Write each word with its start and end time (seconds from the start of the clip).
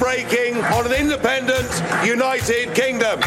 breaking 0.00 0.56
on 0.56 0.86
an 0.86 0.92
independent 0.92 1.70
United 2.02 2.72
Kingdom. 2.72 3.20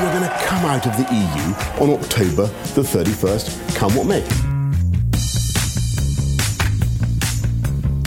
We're 0.00 0.12
going 0.12 0.28
to 0.30 0.36
come 0.46 0.64
out 0.64 0.86
of 0.86 0.96
the 0.96 1.06
EU 1.12 1.44
on 1.82 1.90
October 1.98 2.46
the 2.74 2.82
31st, 2.82 3.74
come 3.74 3.92
what 3.96 4.06
may. 4.06 4.22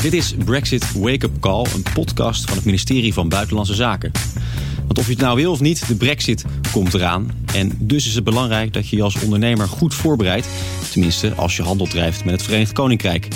Dit 0.02 0.14
is 0.14 0.36
Brexit 0.46 0.92
Wake 0.94 1.26
Up 1.26 1.40
Call, 1.40 1.66
een 1.74 1.86
podcast 1.94 2.46
van 2.46 2.56
het 2.56 2.66
ministerie 2.66 3.14
van 3.14 3.30
Buitenlandse 3.30 3.74
Zaken. 3.74 4.12
Want 4.90 5.02
of 5.02 5.08
je 5.08 5.14
het 5.14 5.22
nou 5.22 5.36
wil 5.36 5.52
of 5.52 5.60
niet, 5.60 5.88
de 5.88 5.96
brexit 5.96 6.46
komt 6.72 6.94
eraan. 6.94 7.32
En 7.54 7.72
dus 7.78 8.08
is 8.08 8.16
het 8.16 8.24
belangrijk 8.24 8.74
dat 8.74 8.90
je 8.90 8.96
je 8.96 9.04
als 9.04 9.22
ondernemer 9.22 9.68
goed 9.68 9.94
voorbereidt. 9.94 10.48
Tenminste, 10.92 11.34
als 11.34 11.56
je 11.56 11.64
handel 11.64 11.88
drijft 11.88 12.26
met 12.26 12.34
het 12.34 12.44
Verenigd 12.44 12.74
Koninkrijk. 12.74 13.28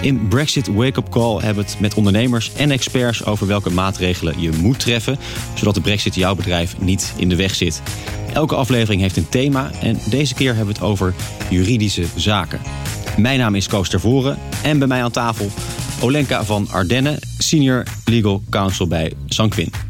In 0.00 0.28
Brexit 0.28 0.66
Wake 0.66 0.98
Up 1.00 1.08
Call 1.08 1.38
hebben 1.38 1.64
we 1.64 1.70
het 1.70 1.80
met 1.80 1.94
ondernemers 1.94 2.50
en 2.56 2.70
experts 2.70 3.24
over 3.24 3.46
welke 3.46 3.70
maatregelen 3.70 4.40
je 4.40 4.50
moet 4.50 4.80
treffen, 4.80 5.18
zodat 5.54 5.74
de 5.74 5.80
brexit 5.80 6.14
jouw 6.14 6.34
bedrijf 6.34 6.80
niet 6.80 7.12
in 7.16 7.28
de 7.28 7.36
weg 7.36 7.54
zit. 7.54 7.82
Elke 8.32 8.54
aflevering 8.54 9.00
heeft 9.00 9.16
een 9.16 9.28
thema 9.28 9.70
en 9.80 9.98
deze 10.10 10.34
keer 10.34 10.54
hebben 10.54 10.74
we 10.74 10.80
het 10.80 10.90
over 10.90 11.14
juridische 11.48 12.04
zaken. 12.16 12.60
Mijn 13.16 13.38
naam 13.38 13.54
is 13.54 13.68
Koos 13.68 13.88
Tervoren 13.88 14.38
en 14.62 14.78
bij 14.78 14.88
mij 14.88 15.02
aan 15.02 15.10
tafel 15.10 15.50
Olenka 16.00 16.44
van 16.44 16.68
Ardenne, 16.70 17.18
Senior 17.38 17.82
Legal 18.04 18.42
Counsel 18.50 18.86
bij 18.86 19.12
Sanquin. 19.26 19.89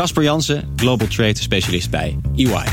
Casper 0.00 0.22
Jansen, 0.22 0.68
Global 0.76 1.06
Trade 1.06 1.40
Specialist 1.40 1.90
bij 1.90 2.16
EY. 2.36 2.64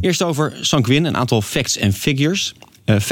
Eerst 0.00 0.22
over 0.22 0.56
Sanquin, 0.60 1.04
een 1.04 1.16
aantal 1.16 1.42
facts 1.42 1.76
en 1.76 1.92
figures. 1.92 2.54
Uh, 2.84 3.00
5% 3.00 3.04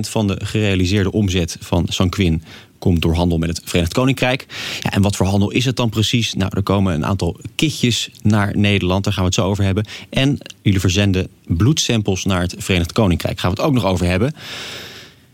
van 0.00 0.26
de 0.26 0.40
gerealiseerde 0.44 1.12
omzet 1.12 1.56
van 1.60 1.86
Sanquin 1.88 2.42
komt 2.78 3.02
door 3.02 3.14
handel 3.14 3.38
met 3.38 3.48
het 3.48 3.60
Verenigd 3.64 3.92
Koninkrijk. 3.92 4.46
Ja, 4.80 4.90
en 4.90 5.02
wat 5.02 5.16
voor 5.16 5.26
handel 5.26 5.50
is 5.50 5.64
het 5.64 5.76
dan 5.76 5.88
precies? 5.88 6.34
Nou, 6.34 6.50
er 6.54 6.62
komen 6.62 6.94
een 6.94 7.06
aantal 7.06 7.36
kitjes 7.54 8.10
naar 8.22 8.56
Nederland, 8.56 9.04
daar 9.04 9.12
gaan 9.12 9.22
we 9.22 9.28
het 9.28 9.38
zo 9.38 9.46
over 9.46 9.64
hebben. 9.64 9.86
En 10.10 10.38
jullie 10.62 10.80
verzenden 10.80 11.28
bloedsamples 11.46 12.24
naar 12.24 12.40
het 12.40 12.54
Verenigd 12.58 12.92
Koninkrijk. 12.92 13.34
Daar 13.34 13.44
gaan 13.44 13.54
we 13.54 13.60
het 13.60 13.68
ook 13.68 13.74
nog 13.74 13.84
over 13.84 14.06
hebben. 14.06 14.34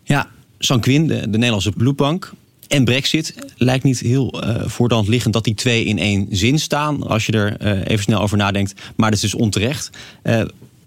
Ja, 0.05 0.30
Sanquin, 0.58 1.06
de 1.06 1.27
Nederlandse 1.27 1.72
bloedbank, 1.72 2.32
en 2.75 2.84
Brexit 2.84 3.34
lijkt 3.56 3.84
niet 3.84 4.00
heel 4.00 4.44
uh, 4.44 5.00
liggend 5.08 5.33
dat 5.33 5.44
die 5.44 5.55
twee 5.55 5.84
in 5.84 5.98
één 5.98 6.27
zin 6.30 6.58
staan. 6.58 7.03
Als 7.03 7.27
je 7.27 7.33
er 7.33 7.56
uh, 7.62 7.80
even 7.84 8.03
snel 8.03 8.20
over 8.20 8.36
nadenkt. 8.36 8.75
Maar 8.97 9.11
dat 9.11 9.22
is 9.22 9.30
dus 9.30 9.41
onterecht. 9.41 9.91
Uh, 10.22 10.42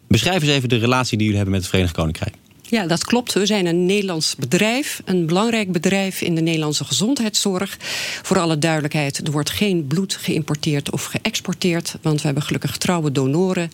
beschrijf 0.08 0.42
eens 0.42 0.52
even 0.52 0.70
de 0.70 0.78
relatie 0.78 1.18
die 1.18 1.28
jullie 1.28 1.36
hebben 1.36 1.52
met 1.52 1.62
het 1.62 1.70
Verenigd 1.70 1.96
Koninkrijk. 1.96 2.36
Ja, 2.70 2.86
dat 2.88 3.06
klopt. 3.06 3.34
We 3.34 3.46
zijn 3.46 3.66
een 3.66 3.86
Nederlands 3.86 4.36
bedrijf, 4.36 5.02
een 5.06 5.26
belangrijk 5.26 5.72
bedrijf 5.72 6.22
in 6.22 6.36
de 6.36 6.42
Nederlandse 6.42 6.84
gezondheidszorg. 6.84 7.78
Voor 8.22 8.40
alle 8.40 8.58
duidelijkheid, 8.58 9.28
er 9.28 9.32
wordt 9.32 9.50
geen 9.50 9.88
bloed 9.88 10.16
geïmporteerd 10.16 10.92
of 10.92 11.04
geëxporteerd, 11.04 11.96
want 12.02 12.20
we 12.20 12.26
hebben 12.26 12.44
gelukkig 12.44 12.78
trouwe 12.78 13.12
donoren. 13.12 13.72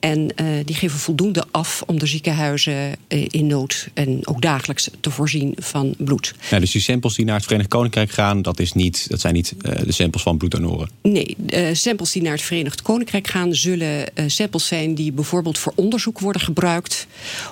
En 0.00 0.18
uh, 0.40 0.46
die 0.64 0.76
geven 0.76 0.98
voldoende 0.98 1.44
af 1.50 1.82
om 1.86 1.98
de 1.98 2.06
ziekenhuizen 2.06 2.74
uh, 3.08 3.26
in 3.30 3.46
nood 3.46 3.88
en 3.94 4.26
ook 4.26 4.40
dagelijks 4.40 4.90
te 5.00 5.10
voorzien 5.10 5.54
van 5.58 5.94
bloed. 5.98 6.34
Ja, 6.50 6.58
dus 6.58 6.70
die 6.70 6.80
samples 6.80 7.14
die 7.14 7.24
naar 7.24 7.36
het 7.36 7.44
Verenigd 7.44 7.68
Koninkrijk 7.68 8.10
gaan, 8.10 8.42
dat, 8.42 8.60
is 8.60 8.72
niet, 8.72 9.06
dat 9.08 9.20
zijn 9.20 9.34
niet 9.34 9.54
uh, 9.62 9.72
de 9.84 9.92
samples 9.92 10.22
van 10.22 10.36
bloeddonoren? 10.36 10.88
Nee, 11.02 11.36
samples 11.72 12.12
die 12.12 12.22
naar 12.22 12.32
het 12.32 12.42
Verenigd 12.42 12.82
Koninkrijk 12.82 13.26
gaan, 13.26 13.54
zullen 13.54 14.04
samples 14.26 14.66
zijn 14.66 14.94
die 14.94 15.12
bijvoorbeeld 15.12 15.58
voor 15.58 15.72
onderzoek 15.76 16.18
worden 16.18 16.42
gebruikt 16.42 17.06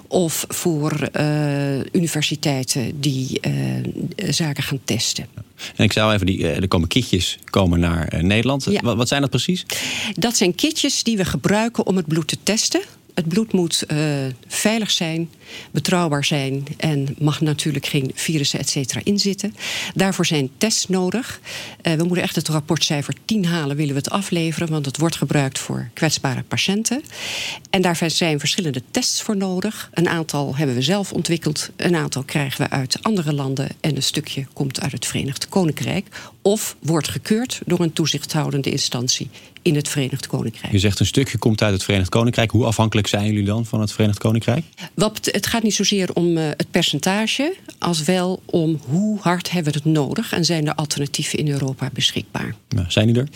of 0.06 0.44
voor 0.48 0.79
voor 0.80 1.08
uh, 1.20 1.78
universiteiten 1.92 3.00
die 3.00 3.40
uh, 3.46 4.32
zaken 4.32 4.62
gaan 4.62 4.80
testen. 4.84 5.26
En 5.76 5.84
ik 5.84 5.92
zou 5.92 6.14
even, 6.14 6.26
die, 6.26 6.48
er 6.48 6.68
komen 6.68 6.88
kitjes 6.88 7.38
komen 7.44 7.80
naar 7.80 8.24
Nederland. 8.24 8.64
Ja. 8.64 8.80
Wat, 8.80 8.96
wat 8.96 9.08
zijn 9.08 9.20
dat 9.20 9.30
precies? 9.30 9.66
Dat 10.14 10.36
zijn 10.36 10.54
kitjes 10.54 11.02
die 11.02 11.16
we 11.16 11.24
gebruiken 11.24 11.86
om 11.86 11.96
het 11.96 12.06
bloed 12.06 12.28
te 12.28 12.36
testen. 12.42 12.80
Het 13.14 13.28
bloed 13.28 13.52
moet 13.52 13.84
veilig 14.46 14.90
zijn, 14.90 15.30
betrouwbaar 15.70 16.24
zijn 16.24 16.64
en 16.76 17.14
mag 17.18 17.40
natuurlijk 17.40 17.86
geen 17.86 18.10
virussen 18.14 18.58
et 18.58 18.68
cetera 18.68 19.00
in 19.04 19.18
zitten. 19.18 19.54
Daarvoor 19.94 20.26
zijn 20.26 20.50
tests 20.58 20.88
nodig. 20.88 21.40
Uh, 21.82 21.92
we 21.92 22.04
moeten 22.04 22.22
echt 22.22 22.36
het 22.36 22.48
rapportcijfer 22.48 23.14
10 23.24 23.44
halen, 23.44 23.76
willen 23.76 23.94
we 23.94 23.98
het 23.98 24.10
afleveren, 24.10 24.68
want 24.70 24.86
het 24.86 24.98
wordt 24.98 25.16
gebruikt 25.16 25.58
voor 25.58 25.88
kwetsbare 25.94 26.42
patiënten. 26.42 27.02
En 27.70 27.82
daarvoor 27.82 28.10
zijn 28.10 28.38
verschillende 28.38 28.82
tests 28.90 29.22
voor 29.22 29.36
nodig. 29.36 29.90
Een 29.94 30.08
aantal 30.08 30.56
hebben 30.56 30.76
we 30.76 30.82
zelf 30.82 31.12
ontwikkeld, 31.12 31.70
een 31.76 31.96
aantal 31.96 32.22
krijgen 32.22 32.64
we 32.64 32.70
uit 32.70 32.98
andere 33.02 33.32
landen 33.32 33.68
en 33.80 33.96
een 33.96 34.02
stukje 34.02 34.46
komt 34.52 34.80
uit 34.80 34.92
het 34.92 35.06
Verenigd 35.06 35.48
Koninkrijk 35.48 36.06
of 36.42 36.76
wordt 36.80 37.08
gekeurd 37.08 37.60
door 37.66 37.80
een 37.80 37.92
toezichthoudende 37.92 38.70
instantie 38.70 39.28
in 39.62 39.74
het 39.74 39.88
Verenigd 39.88 40.26
Koninkrijk. 40.26 40.72
Je 40.72 40.78
zegt 40.78 41.00
een 41.00 41.06
stukje 41.06 41.38
komt 41.38 41.62
uit 41.62 41.72
het 41.72 41.84
Verenigd 41.84 42.08
Koninkrijk. 42.08 42.50
Hoe 42.50 42.64
afhankelijk 42.64 43.06
zijn 43.06 43.26
jullie 43.26 43.44
dan 43.44 43.66
van 43.66 43.80
het 43.80 43.92
Verenigd 43.92 44.18
Koninkrijk? 44.18 44.64
Wat, 44.94 45.26
het 45.40 45.48
gaat 45.48 45.62
niet 45.62 45.74
zozeer 45.74 46.12
om 46.12 46.36
uh, 46.36 46.44
het 46.44 46.70
percentage, 46.70 47.56
als 47.78 48.02
wel 48.02 48.42
om 48.44 48.80
hoe 48.86 49.18
hard 49.20 49.50
hebben 49.50 49.72
we 49.72 49.78
het 49.78 49.92
nodig 49.92 50.32
en 50.32 50.44
zijn 50.44 50.66
er 50.66 50.74
alternatieven 50.74 51.38
in 51.38 51.48
Europa 51.48 51.90
beschikbaar. 51.92 52.54
Ja, 52.68 52.84
zijn 52.88 53.12
die 53.12 53.22
er? 53.22 53.28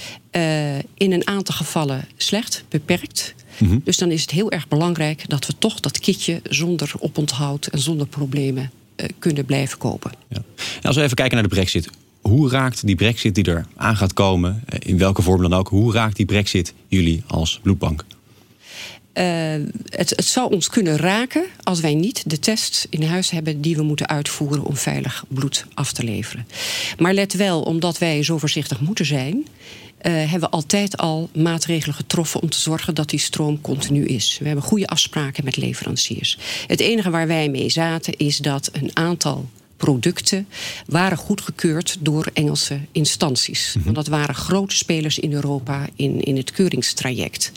Uh, 0.76 0.82
in 0.94 1.12
een 1.12 1.26
aantal 1.26 1.54
gevallen 1.54 2.04
slecht, 2.16 2.64
beperkt. 2.68 3.34
Mm 3.58 3.68
-hmm. 3.68 3.80
Dus 3.84 3.96
dan 3.96 4.10
is 4.10 4.20
het 4.20 4.30
heel 4.30 4.50
erg 4.50 4.68
belangrijk 4.68 5.28
dat 5.28 5.46
we 5.46 5.54
toch 5.58 5.80
dat 5.80 5.98
kitje 5.98 6.40
zonder 6.42 6.92
oponthoud 6.98 7.66
en 7.66 7.78
zonder 7.78 8.06
problemen 8.06 8.70
uh, 8.96 9.06
kunnen 9.18 9.44
blijven 9.44 9.78
kopen. 9.78 10.10
Ja. 10.28 10.42
als 10.82 10.96
we 10.96 11.02
even 11.02 11.16
kijken 11.16 11.34
naar 11.34 11.48
de 11.48 11.54
brexit 11.54 11.88
hoe 12.20 12.50
raakt 12.50 12.86
die 12.86 12.94
brexit 12.94 13.34
die 13.34 13.44
er 13.44 13.66
aan 13.76 13.96
gaat 13.96 14.12
komen, 14.12 14.64
in 14.78 14.98
welke 14.98 15.22
vorm 15.22 15.42
dan 15.42 15.54
ook, 15.54 15.68
hoe 15.68 15.92
raakt 15.92 16.16
die 16.16 16.26
brexit 16.26 16.74
jullie 16.88 17.22
als 17.26 17.60
bloedbank? 17.62 18.04
Uh, 19.14 19.24
het, 19.88 20.10
het 20.10 20.24
zou 20.24 20.52
ons 20.52 20.68
kunnen 20.68 20.96
raken 20.96 21.44
als 21.62 21.80
wij 21.80 21.94
niet 21.94 22.30
de 22.30 22.38
tests 22.38 22.86
in 22.90 23.02
huis 23.02 23.30
hebben 23.30 23.60
die 23.60 23.76
we 23.76 23.82
moeten 23.82 24.08
uitvoeren 24.08 24.64
om 24.64 24.76
veilig 24.76 25.24
bloed 25.28 25.66
af 25.74 25.92
te 25.92 26.04
leveren. 26.04 26.46
Maar 26.98 27.14
let 27.14 27.32
wel, 27.32 27.62
omdat 27.62 27.98
wij 27.98 28.22
zo 28.22 28.38
voorzichtig 28.38 28.80
moeten 28.80 29.06
zijn, 29.06 29.34
uh, 29.36 30.12
hebben 30.12 30.40
we 30.40 30.48
altijd 30.48 30.96
al 30.96 31.28
maatregelen 31.34 31.94
getroffen 31.94 32.42
om 32.42 32.50
te 32.50 32.60
zorgen 32.60 32.94
dat 32.94 33.10
die 33.10 33.18
stroom 33.18 33.60
continu 33.60 34.04
is. 34.04 34.38
We 34.38 34.46
hebben 34.46 34.64
goede 34.64 34.86
afspraken 34.86 35.44
met 35.44 35.56
leveranciers. 35.56 36.38
Het 36.66 36.80
enige 36.80 37.10
waar 37.10 37.26
wij 37.26 37.48
mee 37.48 37.70
zaten 37.70 38.16
is 38.16 38.38
dat 38.38 38.68
een 38.72 38.90
aantal 38.92 39.48
producten 39.76 40.48
waren 40.86 41.16
goedgekeurd 41.16 41.96
door 42.00 42.30
Engelse 42.32 42.80
instanties. 42.92 43.66
Mm 43.66 43.72
-hmm. 43.74 43.84
Want 43.84 43.96
dat 43.96 44.18
waren 44.18 44.34
grote 44.34 44.76
spelers 44.76 45.18
in 45.18 45.32
Europa 45.32 45.86
in, 45.96 46.20
in 46.20 46.36
het 46.36 46.50
keuringstraject. 46.50 47.52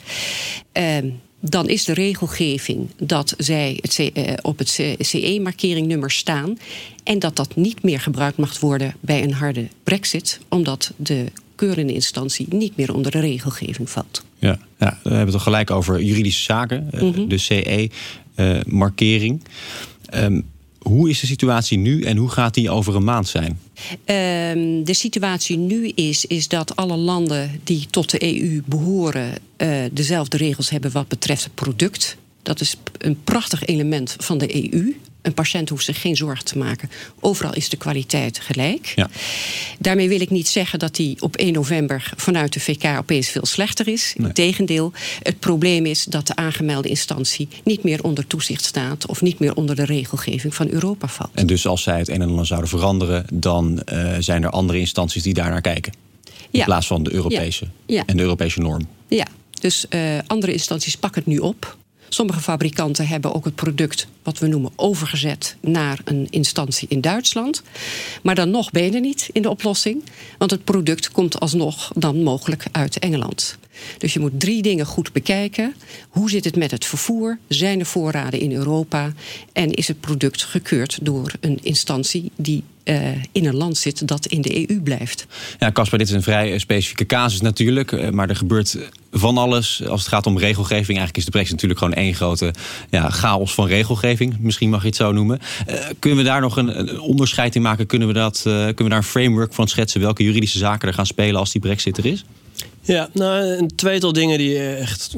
Uh, 0.72 0.96
dan 1.40 1.68
is 1.68 1.84
de 1.84 1.94
regelgeving 1.94 2.88
dat 2.96 3.34
zij 3.36 3.78
het 3.80 3.98
uh, 3.98 4.08
op 4.42 4.58
het 4.58 4.80
CE-markeringnummer 4.98 6.10
staan 6.10 6.58
en 7.04 7.18
dat 7.18 7.36
dat 7.36 7.56
niet 7.56 7.82
meer 7.82 8.00
gebruikt 8.00 8.36
mag 8.36 8.60
worden 8.60 8.94
bij 9.00 9.22
een 9.22 9.32
harde 9.32 9.68
brexit, 9.82 10.40
omdat 10.48 10.92
de 10.96 11.24
keurende 11.54 11.92
instantie 11.92 12.46
niet 12.50 12.76
meer 12.76 12.94
onder 12.94 13.12
de 13.12 13.20
regelgeving 13.20 13.90
valt. 13.90 14.24
Ja, 14.38 14.58
ja 14.78 14.98
we 15.02 15.14
hebben 15.14 15.34
het 15.34 15.42
gelijk 15.42 15.70
over 15.70 16.02
juridische 16.02 16.42
zaken, 16.42 16.90
mm 16.92 17.12
-hmm. 17.12 17.28
de 17.28 17.38
CE-markering. 17.38 19.42
Um, 20.14 20.44
hoe 20.78 21.10
is 21.10 21.20
de 21.20 21.26
situatie 21.26 21.78
nu 21.78 22.02
en 22.02 22.16
hoe 22.16 22.28
gaat 22.28 22.54
die 22.54 22.70
over 22.70 22.96
een 22.96 23.04
maand 23.04 23.28
zijn? 23.28 23.60
Um, 24.04 24.84
de 24.84 24.94
situatie 24.94 25.56
nu 25.56 25.88
is, 25.88 26.24
is 26.24 26.48
dat 26.48 26.76
alle 26.76 26.96
landen 26.96 27.60
die 27.64 27.86
tot 27.90 28.10
de 28.10 28.40
EU 28.40 28.62
behoren 28.64 29.34
uh, 29.58 29.84
dezelfde 29.92 30.36
regels 30.36 30.70
hebben 30.70 30.92
wat 30.92 31.08
betreft 31.08 31.44
het 31.44 31.54
product. 31.54 32.16
Dat 32.42 32.60
is 32.60 32.76
een 32.98 33.18
prachtig 33.24 33.64
element 33.64 34.16
van 34.18 34.38
de 34.38 34.72
EU. 34.72 34.96
Een 35.22 35.34
patiënt 35.34 35.68
hoeft 35.68 35.84
zich 35.84 36.00
geen 36.00 36.16
zorgen 36.16 36.44
te 36.44 36.58
maken. 36.58 36.90
Overal 37.20 37.54
is 37.54 37.68
de 37.68 37.76
kwaliteit 37.76 38.40
gelijk. 38.40 38.92
Ja. 38.94 39.08
Daarmee 39.78 40.08
wil 40.08 40.20
ik 40.20 40.30
niet 40.30 40.48
zeggen 40.48 40.78
dat 40.78 40.94
die 40.94 41.22
op 41.22 41.36
1 41.36 41.52
november 41.52 42.12
vanuit 42.16 42.52
de 42.52 42.60
VK 42.60 42.84
opeens 42.98 43.28
veel 43.28 43.46
slechter 43.46 43.88
is. 43.88 44.14
Nee. 44.16 44.26
Integendeel, 44.26 44.92
het 45.22 45.38
probleem 45.38 45.86
is 45.86 46.04
dat 46.04 46.26
de 46.26 46.36
aangemelde 46.36 46.88
instantie 46.88 47.48
niet 47.64 47.82
meer 47.82 48.02
onder 48.02 48.26
toezicht 48.26 48.64
staat 48.64 49.06
of 49.06 49.22
niet 49.22 49.38
meer 49.38 49.54
onder 49.54 49.76
de 49.76 49.84
regelgeving 49.84 50.54
van 50.54 50.68
Europa 50.68 51.08
valt. 51.08 51.30
En 51.34 51.46
dus 51.46 51.66
als 51.66 51.82
zij 51.82 51.98
het 51.98 52.08
een 52.08 52.22
en 52.22 52.28
ander 52.28 52.46
zouden 52.46 52.70
veranderen, 52.70 53.26
dan 53.32 53.82
uh, 53.92 54.16
zijn 54.18 54.42
er 54.42 54.50
andere 54.50 54.78
instanties 54.78 55.22
die 55.22 55.34
daar 55.34 55.50
naar 55.50 55.60
kijken. 55.60 55.92
In 56.50 56.58
ja. 56.58 56.64
plaats 56.64 56.86
van 56.86 57.02
de 57.02 57.12
Europese. 57.12 57.66
Ja. 57.86 58.02
en 58.06 58.16
de 58.16 58.22
Europese 58.22 58.60
norm. 58.60 58.88
Ja, 59.08 59.26
dus 59.60 59.86
uh, 59.90 60.18
andere 60.26 60.52
instanties 60.52 60.96
pakken 60.96 61.22
het 61.22 61.32
nu 61.32 61.38
op. 61.38 61.76
Sommige 62.08 62.40
fabrikanten 62.40 63.06
hebben 63.06 63.34
ook 63.34 63.44
het 63.44 63.54
product, 63.54 64.06
wat 64.22 64.38
we 64.38 64.46
noemen, 64.46 64.70
overgezet 64.76 65.56
naar 65.60 66.00
een 66.04 66.26
instantie 66.30 66.88
in 66.88 67.00
Duitsland. 67.00 67.62
Maar 68.22 68.34
dan 68.34 68.50
nog 68.50 68.70
ben 68.70 68.92
je 68.92 69.00
niet 69.00 69.28
in 69.32 69.42
de 69.42 69.50
oplossing, 69.50 70.04
want 70.38 70.50
het 70.50 70.64
product 70.64 71.10
komt 71.10 71.40
alsnog 71.40 71.90
dan 71.94 72.22
mogelijk 72.22 72.66
uit 72.72 72.98
Engeland. 72.98 73.58
Dus 73.98 74.12
je 74.12 74.20
moet 74.20 74.40
drie 74.40 74.62
dingen 74.62 74.86
goed 74.86 75.12
bekijken. 75.12 75.74
Hoe 76.08 76.30
zit 76.30 76.44
het 76.44 76.56
met 76.56 76.70
het 76.70 76.84
vervoer? 76.84 77.38
Zijn 77.48 77.80
er 77.80 77.86
voorraden 77.86 78.40
in 78.40 78.52
Europa? 78.52 79.12
En 79.52 79.72
is 79.72 79.88
het 79.88 80.00
product 80.00 80.42
gekeurd 80.42 80.98
door 81.02 81.32
een 81.40 81.58
instantie 81.62 82.30
die 82.36 82.62
uh, 82.88 83.08
in 83.32 83.46
een 83.46 83.56
land 83.56 83.76
zit 83.76 84.08
dat 84.08 84.26
in 84.26 84.40
de 84.40 84.70
EU 84.70 84.80
blijft. 84.80 85.26
Ja, 85.58 85.72
Casper, 85.72 85.98
dit 85.98 86.08
is 86.08 86.14
een 86.14 86.22
vrij 86.22 86.58
specifieke 86.58 87.06
casus 87.06 87.40
natuurlijk. 87.40 87.92
Uh, 87.92 88.08
maar 88.08 88.28
er 88.28 88.36
gebeurt 88.36 88.78
van 89.12 89.38
alles 89.38 89.86
als 89.86 90.00
het 90.00 90.08
gaat 90.08 90.26
om 90.26 90.38
regelgeving. 90.38 90.86
Eigenlijk 90.86 91.16
is 91.16 91.24
de 91.24 91.30
Brexit 91.30 91.52
natuurlijk 91.52 91.80
gewoon 91.80 91.94
één 91.94 92.14
grote 92.14 92.54
ja, 92.90 93.10
chaos 93.10 93.54
van 93.54 93.66
regelgeving. 93.66 94.36
Misschien 94.40 94.70
mag 94.70 94.80
je 94.80 94.86
het 94.86 94.96
zo 94.96 95.12
noemen. 95.12 95.40
Kunnen 95.98 96.18
we 96.18 96.24
daar 96.24 96.40
nog 96.40 96.56
een, 96.56 96.78
een, 96.78 97.00
onderscheid 97.00 97.54
in 97.54 97.62
maken? 97.62 97.86
Kunnen 97.86 98.08
we, 98.08 98.14
dat, 98.14 98.40
kunnen 98.42 98.76
we 98.76 98.88
daar 98.88 98.96
een 98.96 99.02
framework 99.02 99.54
van 99.54 99.68
schetsen? 99.68 100.00
Welke 100.00 100.24
juridische 100.24 100.58
zaken 100.58 100.88
er 100.88 100.94
gaan 100.94 101.06
spelen 101.06 101.40
als 101.40 101.52
die 101.52 101.60
Brexit 101.60 101.98
er 101.98 102.06
is? 102.06 102.24
Ja, 102.88 103.08
nou, 103.12 103.44
een 103.44 103.70
tweetal 103.74 104.12
dingen 104.12 104.38
die 104.38 104.58
echt 104.58 105.14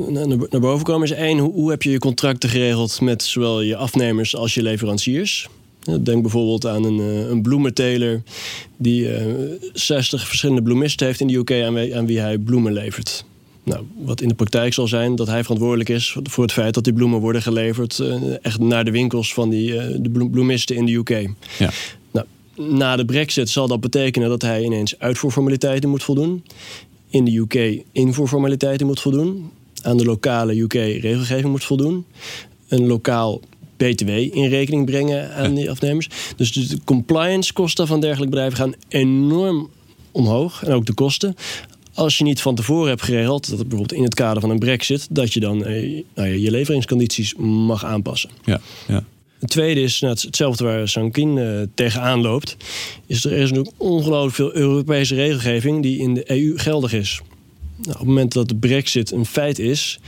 naar 0.50 0.60
boven 0.60 0.84
komen 0.84 1.08
is 1.08 1.14
één, 1.14 1.38
hoe, 1.38 1.52
hoe 1.52 1.70
heb 1.70 1.82
je 1.82 1.90
je 1.90 1.98
contracten 1.98 2.48
geregeld 2.48 3.00
met 3.00 3.22
zowel 3.22 3.60
je 3.60 3.76
afnemers 3.76 4.36
als 4.36 4.54
je 4.54 4.62
leveranciers? 4.62 5.48
Denk 6.00 6.22
bijvoorbeeld 6.22 6.66
aan 6.66 6.84
een, 6.84 7.00
eh, 7.00 7.28
een 7.28 7.42
bloementeler 7.42 8.22
die 8.76 9.02
uh, 9.02 9.30
eh, 9.30 9.50
60 9.72 10.28
verschillende 10.28 10.62
bloemisten 10.62 11.06
heeft 11.06 11.20
in 11.20 11.26
de 11.26 11.34
UK 11.34 11.52
aan 11.52 11.74
wie, 11.74 11.96
aan 11.96 12.06
wie 12.06 12.20
hij 12.20 12.38
bloemen 12.38 12.72
levert. 12.72 13.24
Nou, 13.62 13.84
wat 13.96 14.20
in 14.20 14.28
de 14.28 14.34
praktijk 14.34 14.72
zal 14.72 14.88
zijn 14.88 15.16
dat 15.16 15.26
hij 15.26 15.42
verantwoordelijk 15.42 15.88
is 15.88 16.16
voor 16.22 16.44
het 16.44 16.52
feit 16.52 16.74
dat 16.74 16.84
die 16.84 16.92
bloemen 16.92 17.20
worden 17.20 17.42
geleverd 17.42 17.98
uh, 17.98 18.14
echt 18.42 18.58
naar 18.58 18.84
de 18.84 18.90
winkels 18.90 19.34
van 19.34 19.50
die, 19.50 20.00
de 20.00 20.28
bloemisten 20.30 20.76
in 20.76 20.86
de 20.86 20.92
UK. 20.92 21.28
Ja. 21.58 21.70
Nou, 22.10 22.26
na 22.56 22.96
de 22.96 23.04
brexit 23.04 23.48
zal 23.48 23.68
dat 23.68 23.80
betekenen 23.80 24.28
dat 24.28 24.42
hij 24.42 24.62
ineens 24.62 24.98
uitvoerformaliteiten 24.98 25.90
moet 25.90 26.02
voldoen. 26.02 26.42
In 27.10 27.24
de 27.24 27.36
UK 27.36 27.84
invoerformaliteiten 27.92 28.86
moet 28.86 29.00
voldoen. 29.00 29.50
Aan 29.82 29.96
de 29.96 30.04
lokale 30.04 30.60
UK 30.60 30.72
regelgeving 30.72 31.50
moet 31.50 31.64
voldoen. 31.64 32.04
Een 32.68 32.86
lokaal 32.86 33.40
BTW 33.76 34.08
in 34.08 34.48
rekening 34.48 34.86
brengen 34.86 35.34
aan 35.34 35.54
die 35.54 35.70
afnemers. 35.70 36.08
Dus 36.36 36.52
de 36.52 36.78
compliance 36.84 37.52
kosten 37.52 37.86
van 37.86 38.00
dergelijke 38.00 38.30
bedrijven 38.30 38.58
gaan 38.58 38.74
enorm 38.88 39.70
omhoog. 40.12 40.62
En 40.62 40.72
ook 40.72 40.86
de 40.86 40.94
kosten. 40.94 41.34
Als 41.94 42.18
je 42.18 42.24
niet 42.24 42.40
van 42.40 42.54
tevoren 42.54 42.88
hebt 42.88 43.02
geregeld, 43.02 43.48
dat 43.48 43.58
bijvoorbeeld 43.58 43.92
in 43.92 44.02
het 44.02 44.14
kader 44.14 44.40
van 44.40 44.50
een 44.50 44.58
brexit, 44.58 45.06
dat 45.10 45.32
je 45.32 45.40
dan 45.40 45.64
eh, 45.64 46.02
nou 46.14 46.28
ja, 46.28 46.34
je 46.34 46.50
leveringscondities 46.50 47.34
mag 47.38 47.84
aanpassen. 47.84 48.30
Ja, 48.44 48.60
ja. 48.88 49.04
Het 49.40 49.50
tweede 49.50 49.80
is 49.80 50.00
nou, 50.00 50.16
hetzelfde 50.20 50.64
waar 50.64 50.88
Sankin 50.88 51.36
uh, 51.36 51.60
tegenaan 51.74 52.20
loopt. 52.20 52.56
Is 53.06 53.24
er 53.24 53.32
is 53.32 53.50
natuurlijk 53.50 53.74
ongelooflijk 53.76 54.34
veel 54.34 54.54
Europese 54.54 55.14
regelgeving 55.14 55.82
die 55.82 55.98
in 55.98 56.14
de 56.14 56.30
EU 56.30 56.58
geldig 56.58 56.92
is. 56.92 57.20
Nou, 57.80 57.92
op 57.92 57.98
het 57.98 58.06
moment 58.06 58.32
dat 58.32 58.48
de 58.48 58.54
brexit 58.54 59.10
een 59.12 59.26
feit 59.26 59.58
is, 59.58 59.98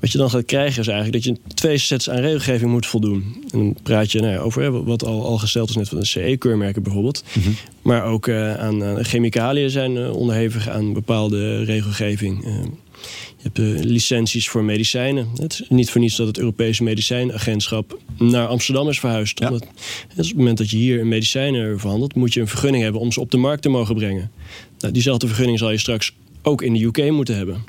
wat 0.00 0.12
je 0.12 0.18
dan 0.18 0.30
gaat 0.30 0.44
krijgen 0.44 0.80
is 0.80 0.88
eigenlijk 0.88 1.24
dat 1.24 1.34
je 1.34 1.54
twee 1.54 1.78
sets 1.78 2.10
aan 2.10 2.20
regelgeving 2.20 2.70
moet 2.70 2.86
voldoen. 2.86 3.36
En 3.50 3.58
dan 3.58 3.76
praat 3.82 4.12
je 4.12 4.20
nou 4.20 4.32
ja, 4.32 4.38
over 4.38 4.84
wat 4.84 5.04
al, 5.04 5.24
al 5.24 5.38
gesteld 5.38 5.68
is 5.68 5.76
net 5.76 5.88
van 5.88 5.98
de 5.98 6.06
CE-keurmerken 6.06 6.82
bijvoorbeeld. 6.82 7.24
Mhm. 7.32 7.50
Maar 7.82 8.04
ook 8.04 8.26
uh, 8.26 8.54
aan, 8.54 9.04
chemicaliën 9.04 9.70
zijn 9.70 9.96
uh, 9.96 10.16
onderhevig 10.16 10.68
aan 10.68 10.92
bepaalde 10.92 11.64
regelgeving. 11.64 12.44
Je 13.36 13.50
hebt 13.52 13.84
licenties 13.84 14.48
voor 14.48 14.64
medicijnen. 14.64 15.28
Het 15.36 15.52
is 15.52 15.64
niet 15.68 15.90
voor 15.90 16.00
niets 16.00 16.16
dat 16.16 16.26
het 16.26 16.38
Europese 16.38 16.82
medicijnagentschap 16.82 17.98
naar 18.18 18.46
Amsterdam 18.46 18.88
is 18.88 19.00
verhuisd. 19.00 19.38
Ja. 19.38 19.46
Omdat, 19.46 19.62
op 19.62 20.16
het 20.16 20.36
moment 20.36 20.58
dat 20.58 20.70
je 20.70 20.76
hier 20.76 21.00
een 21.00 21.08
medicijnen 21.08 21.80
verhandelt, 21.80 22.14
moet 22.14 22.34
je 22.34 22.40
een 22.40 22.48
vergunning 22.48 22.82
hebben 22.82 23.00
om 23.00 23.12
ze 23.12 23.20
op 23.20 23.30
de 23.30 23.36
markt 23.36 23.62
te 23.62 23.68
mogen 23.68 23.94
brengen. 23.94 24.30
Nou, 24.78 24.92
diezelfde 24.92 25.26
vergunning 25.26 25.58
zal 25.58 25.70
je 25.70 25.78
straks 25.78 26.14
ook 26.42 26.62
in 26.62 26.72
de 26.72 26.84
UK 26.84 27.10
moeten 27.10 27.36
hebben. 27.36 27.64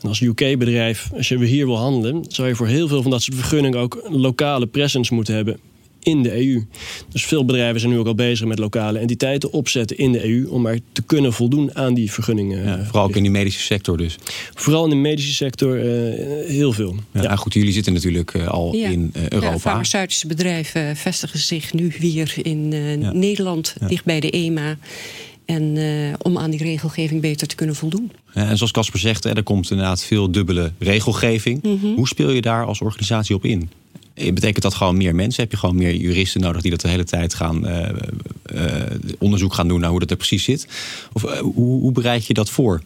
En 0.00 0.08
als 0.08 0.20
UK-bedrijf, 0.20 1.10
als 1.16 1.28
je 1.28 1.44
hier 1.44 1.66
wil 1.66 1.76
handelen, 1.76 2.24
zou 2.28 2.48
je 2.48 2.54
voor 2.54 2.66
heel 2.66 2.88
veel 2.88 3.02
van 3.02 3.10
dat 3.10 3.22
soort 3.22 3.36
vergunningen 3.36 3.78
ook 3.78 4.02
lokale 4.08 4.66
presence 4.66 5.14
moeten 5.14 5.34
hebben 5.34 5.60
in 6.02 6.22
de 6.22 6.46
EU. 6.46 6.64
Dus 7.08 7.24
veel 7.24 7.44
bedrijven 7.44 7.80
zijn 7.80 7.92
nu 7.92 7.98
ook 7.98 8.06
al 8.06 8.14
bezig 8.14 8.46
met 8.46 8.58
lokale 8.58 8.98
entiteiten 8.98 9.52
opzetten 9.52 9.98
in 9.98 10.12
de 10.12 10.24
EU 10.24 10.46
om 10.48 10.62
maar 10.62 10.78
te 10.92 11.02
kunnen 11.02 11.32
voldoen 11.32 11.76
aan 11.76 11.94
die 11.94 12.12
vergunningen. 12.12 12.64
Ja, 12.64 12.84
vooral 12.84 13.04
ook 13.04 13.16
in 13.16 13.22
de 13.22 13.28
medische 13.28 13.60
sector 13.60 13.96
dus. 13.96 14.18
Vooral 14.54 14.84
in 14.84 14.90
de 14.90 14.96
medische 14.96 15.32
sector 15.32 15.84
uh, 15.84 16.46
heel 16.46 16.72
veel. 16.72 16.94
Ja, 17.12 17.22
ja. 17.22 17.36
goed, 17.36 17.54
jullie 17.54 17.72
zitten 17.72 17.92
natuurlijk 17.92 18.34
uh, 18.34 18.48
al 18.48 18.74
in 18.74 19.12
uh, 19.16 19.28
Europa. 19.28 19.52
Ja, 19.52 19.58
farmaceutische 19.58 20.26
bedrijven 20.26 20.96
vestigen 20.96 21.38
zich 21.38 21.72
nu 21.72 21.92
weer 21.98 22.34
in 22.42 22.68
Nederland, 23.18 23.74
dicht 23.88 24.04
bij 24.04 24.20
de 24.20 24.30
EMA. 24.30 24.76
En 25.44 25.76
uh, 25.76 26.12
om 26.22 26.38
aan 26.38 26.50
die 26.50 26.62
regelgeving 26.62 27.20
beter 27.20 27.46
te 27.46 27.54
kunnen 27.54 27.76
voldoen. 27.76 28.10
Ja, 28.34 28.48
en 28.48 28.56
zoals 28.56 28.72
Casper 28.72 28.98
zegt, 28.98 29.24
er 29.24 29.42
komt 29.42 29.70
inderdaad 29.70 30.04
veel 30.04 30.30
dubbele 30.30 30.72
regelgeving. 30.78 31.62
Mm 31.62 31.78
-hmm. 31.80 31.94
Hoe 31.94 32.08
speel 32.08 32.30
je 32.30 32.40
daar 32.40 32.64
als 32.64 32.80
organisatie 32.80 33.34
op 33.34 33.44
in? 33.44 33.70
Eh, 34.20 34.32
betekent 34.32 34.62
dat 34.62 34.74
gewoon 34.74 34.96
meer 34.96 35.14
mensen? 35.14 35.42
Heb 35.42 35.52
je 35.52 35.58
gewoon 35.58 35.76
meer 35.76 35.94
juristen 35.94 36.40
nodig 36.40 36.62
die 36.62 36.70
dat 36.70 36.80
de 36.80 36.88
hele 36.88 37.04
tijd 37.04 37.34
gaan 37.34 37.68
uh, 37.68 37.88
onderzoek 39.18 39.54
gaan 39.54 39.68
doen 39.68 39.80
naar 39.80 39.90
hoe 39.90 40.00
dat 40.00 40.10
er 40.10 40.16
precies 40.16 40.44
zit? 40.44 40.66
Of 41.12 41.22
hoe, 41.22 41.80
hoe 41.80 41.92
bereid 41.92 42.26
je 42.26 42.34
dat 42.34 42.50
voor? 42.50 42.82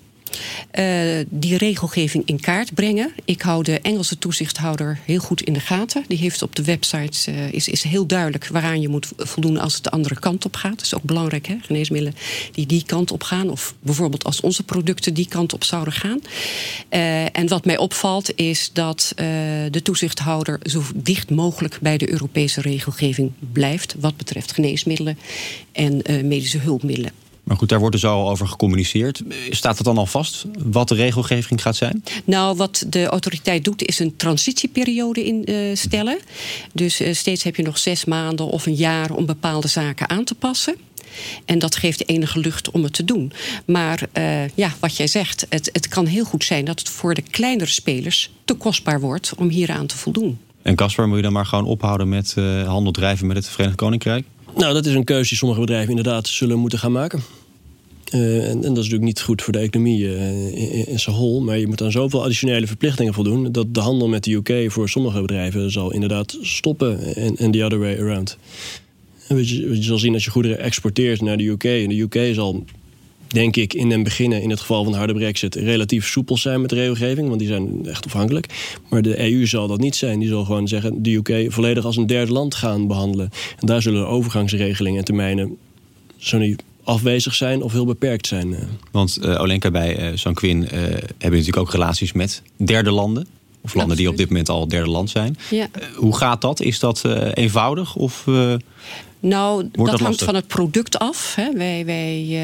Uh, 0.78 1.24
die 1.28 1.56
regelgeving 1.56 2.26
in 2.26 2.40
kaart 2.40 2.74
brengen. 2.74 3.12
Ik 3.24 3.42
hou 3.42 3.62
de 3.62 3.80
Engelse 3.80 4.18
toezichthouder 4.18 4.98
heel 5.04 5.18
goed 5.18 5.42
in 5.42 5.52
de 5.52 5.60
gaten. 5.60 6.04
Die 6.08 6.18
heeft 6.18 6.42
op 6.42 6.56
de 6.56 6.64
website 6.64 7.30
uh, 7.30 7.52
is, 7.52 7.68
is 7.68 7.82
heel 7.82 8.06
duidelijk 8.06 8.46
waaraan 8.46 8.80
je 8.80 8.88
moet 8.88 9.08
voldoen 9.16 9.58
als 9.58 9.74
het 9.74 9.84
de 9.84 9.90
andere 9.90 10.18
kant 10.18 10.44
op 10.44 10.56
gaat. 10.56 10.76
Dat 10.76 10.84
is 10.84 10.94
ook 10.94 11.02
belangrijk, 11.02 11.46
hè? 11.46 11.56
geneesmiddelen 11.60 12.18
die 12.52 12.66
die 12.66 12.84
kant 12.86 13.12
op 13.12 13.22
gaan. 13.22 13.50
Of 13.50 13.74
bijvoorbeeld 13.80 14.24
als 14.24 14.40
onze 14.40 14.62
producten 14.62 15.14
die 15.14 15.28
kant 15.28 15.52
op 15.52 15.64
zouden 15.64 15.92
gaan. 15.92 16.20
Uh, 16.90 17.36
en 17.36 17.48
wat 17.48 17.64
mij 17.64 17.76
opvalt 17.76 18.36
is 18.36 18.70
dat 18.72 19.12
de 19.70 19.80
toezichthouder 19.82 20.58
zo 20.62 20.82
dicht 20.94 21.30
mogelijk 21.30 21.78
bij 21.80 21.98
de 21.98 22.10
Europese 22.10 22.60
regelgeving 22.60 23.32
blijft. 23.52 23.94
Wat 23.98 24.16
betreft 24.16 24.52
geneesmiddelen 24.52 25.18
en 25.72 26.02
medische 26.22 26.58
hulpmiddelen. 26.58 27.23
Maar 27.44 27.56
goed, 27.56 27.68
daar 27.68 27.78
wordt 27.78 27.94
dus 27.94 28.04
al 28.04 28.30
over 28.30 28.46
gecommuniceerd. 28.46 29.22
Staat 29.50 29.76
het 29.76 29.86
dan 29.86 29.98
al 29.98 30.06
vast 30.06 30.44
wat 30.58 30.88
de 30.88 30.94
regelgeving 30.94 31.62
gaat 31.62 31.76
zijn? 31.76 32.04
Nou, 32.24 32.56
wat 32.56 32.84
de 32.88 33.06
autoriteit 33.06 33.64
doet 33.64 33.82
is 33.82 33.98
een 33.98 34.16
transitieperiode 34.16 35.24
instellen. 35.24 36.14
Uh, 36.14 36.22
dus 36.72 37.00
uh, 37.00 37.14
steeds 37.14 37.42
heb 37.42 37.56
je 37.56 37.62
nog 37.62 37.78
zes 37.78 38.04
maanden 38.04 38.46
of 38.46 38.66
een 38.66 38.74
jaar 38.74 39.10
om 39.10 39.26
bepaalde 39.26 39.68
zaken 39.68 40.10
aan 40.10 40.24
te 40.24 40.34
passen. 40.34 40.76
En 41.44 41.58
dat 41.58 41.76
geeft 41.76 42.08
enige 42.08 42.38
lucht 42.38 42.70
om 42.70 42.82
het 42.82 42.92
te 42.92 43.04
doen. 43.04 43.32
Maar 43.66 44.02
uh, 44.18 44.48
ja, 44.48 44.74
wat 44.80 44.96
jij 44.96 45.06
zegt, 45.06 45.46
het, 45.48 45.70
het 45.72 45.88
kan 45.88 46.06
heel 46.06 46.24
goed 46.24 46.44
zijn 46.44 46.64
dat 46.64 46.78
het 46.78 46.88
voor 46.88 47.14
de 47.14 47.22
kleinere 47.22 47.70
spelers 47.70 48.30
te 48.44 48.54
kostbaar 48.54 49.00
wordt 49.00 49.32
om 49.36 49.48
hieraan 49.48 49.86
te 49.86 49.96
voldoen. 49.96 50.38
En 50.62 50.74
Caspar, 50.74 51.08
moet 51.08 51.16
je 51.16 51.22
dan 51.22 51.32
maar 51.32 51.46
gewoon 51.46 51.64
ophouden 51.64 52.08
met 52.08 52.34
uh, 52.38 52.66
handel 52.66 52.92
drijven 52.92 53.26
met 53.26 53.36
het 53.36 53.48
Verenigd 53.48 53.76
Koninkrijk? 53.76 54.24
Nou, 54.56 54.74
dat 54.74 54.86
is 54.86 54.94
een 54.94 55.04
keuze 55.04 55.28
die 55.28 55.38
sommige 55.38 55.60
bedrijven 55.60 55.90
inderdaad 55.90 56.28
zullen 56.28 56.58
moeten 56.58 56.78
gaan 56.78 56.92
maken. 56.92 57.22
Uh, 58.14 58.48
en, 58.48 58.50
en, 58.50 58.60
dat 58.60 58.70
is 58.70 58.76
natuurlijk 58.76 59.02
niet 59.02 59.20
goed 59.20 59.42
voor 59.42 59.52
de 59.52 59.58
economie 59.58 60.00
uh, 60.00 60.46
in, 60.46 60.86
in 60.86 61.00
zijn 61.00 61.16
hol. 61.16 61.40
Maar 61.40 61.58
je 61.58 61.66
moet 61.66 61.82
aan 61.82 61.90
zoveel 61.90 62.22
additionele 62.22 62.66
verplichtingen 62.66 63.14
voldoen. 63.14 63.52
dat 63.52 63.74
de 63.74 63.80
handel 63.80 64.08
met 64.08 64.24
de 64.24 64.32
UK 64.32 64.72
voor 64.72 64.88
sommige 64.88 65.20
bedrijven 65.20 65.70
zal 65.70 65.92
inderdaad 65.92 66.38
stoppen. 66.40 67.14
En, 67.36 67.50
the 67.50 67.64
other 67.64 67.78
way 67.78 67.98
around. 67.98 68.36
Je, 69.28 69.76
je 69.76 69.82
zal 69.82 69.98
zien 69.98 70.14
als 70.14 70.24
je 70.24 70.30
goederen 70.30 70.58
exporteert 70.58 71.20
naar 71.20 71.36
de 71.36 71.44
UK. 71.44 71.64
En 71.64 71.88
de 71.88 72.00
UK 72.00 72.34
zal 72.34 72.64
denk 73.34 73.56
ik, 73.56 73.74
in 73.74 73.88
den 73.88 74.02
beginnen, 74.02 74.42
in 74.42 74.50
het 74.50 74.60
geval 74.60 74.82
van 74.82 74.92
de 74.92 74.98
harde 74.98 75.14
brexit, 75.14 75.54
relatief 75.54 76.06
soepel 76.06 76.36
zijn 76.36 76.60
met 76.60 76.70
de 76.70 76.76
regelgeving, 76.76 77.28
want 77.28 77.38
die 77.38 77.48
zijn 77.48 77.86
echt 77.86 78.04
afhankelijk. 78.04 78.46
Maar 78.88 79.02
de 79.02 79.32
EU 79.32 79.46
zal 79.46 79.66
dat 79.66 79.80
niet 79.80 79.96
zijn. 79.96 80.18
Die 80.18 80.28
zal 80.28 80.44
gewoon 80.44 80.68
zeggen 80.68 81.02
de 81.02 81.14
UK 81.14 81.52
volledig 81.52 81.84
als 81.84 81.96
een 81.96 82.06
derde 82.06 82.32
land 82.32 82.54
gaan 82.54 82.86
behandelen. 82.86 83.30
En 83.60 83.66
daar 83.66 83.82
zullen 83.82 84.08
overgangsregelingen 84.08 84.98
en 84.98 85.04
termijnen 85.04 85.56
zo 86.16 86.38
niet 86.38 86.62
afwezig 86.84 87.34
zijn 87.34 87.62
of 87.62 87.72
heel 87.72 87.86
beperkt 87.86 88.26
zijn. 88.26 88.56
Want 88.90 89.18
uh, 89.22 89.40
Olenka 89.40 89.70
bij 89.70 90.10
uh, 90.10 90.16
Sanquin 90.16 90.62
uh, 90.62 90.70
hebben 90.70 91.06
natuurlijk 91.18 91.56
ook 91.56 91.72
relaties 91.72 92.12
met 92.12 92.42
derde 92.56 92.90
landen. 92.90 93.26
Of 93.60 93.74
landen 93.74 93.96
die 93.96 94.08
op 94.08 94.16
dit 94.16 94.28
moment 94.28 94.48
al 94.48 94.68
derde 94.68 94.90
land 94.90 95.10
zijn. 95.10 95.36
Ja. 95.50 95.68
hoe 95.96 96.16
gaat 96.16 96.40
dat? 96.40 96.60
Is 96.60 96.78
dat 96.78 97.04
eenvoudig? 97.34 97.96
Of, 97.96 98.24
nou, 99.24 99.68
dat, 99.72 99.86
dat 99.86 100.00
hangt 100.00 100.24
van 100.24 100.34
het 100.34 100.46
product 100.46 100.98
af. 100.98 101.34
Hè. 101.34 101.52
Wij, 101.52 101.84
wij 101.84 102.38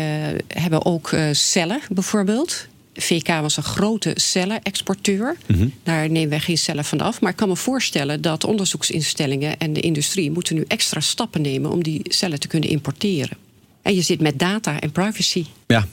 hebben 0.48 0.84
ook 0.84 1.14
cellen 1.32 1.80
bijvoorbeeld. 1.90 2.68
VK 2.94 3.28
was 3.28 3.56
een 3.56 3.62
grote 3.62 4.12
cellenexporteur. 4.14 5.36
Mm 5.46 5.72
Daar 5.82 6.10
nemen 6.10 6.28
wij 6.28 6.40
geen 6.40 6.58
cellen 6.58 6.84
van 6.84 7.00
af. 7.00 7.20
Maar 7.20 7.30
ik 7.30 7.36
kan 7.36 7.48
me 7.48 7.56
voorstellen 7.56 8.20
dat 8.20 8.44
onderzoeksinstellingen 8.44 9.58
en 9.58 9.72
de 9.72 9.80
industrie 9.80 10.30
moeten 10.30 10.54
nu 10.54 10.64
extra 10.68 11.00
stappen 11.00 11.42
nemen 11.42 11.70
om 11.70 11.82
die 11.82 12.00
cellen 12.04 12.40
te 12.40 12.48
kunnen 12.48 12.68
importeren. 12.68 13.36
En 13.82 13.94
je 13.94 14.02
zit 14.02 14.20
met 14.20 14.38
data 14.38 14.80
en 14.80 14.92
privacy. 14.92 15.46
Ja, 15.66 15.86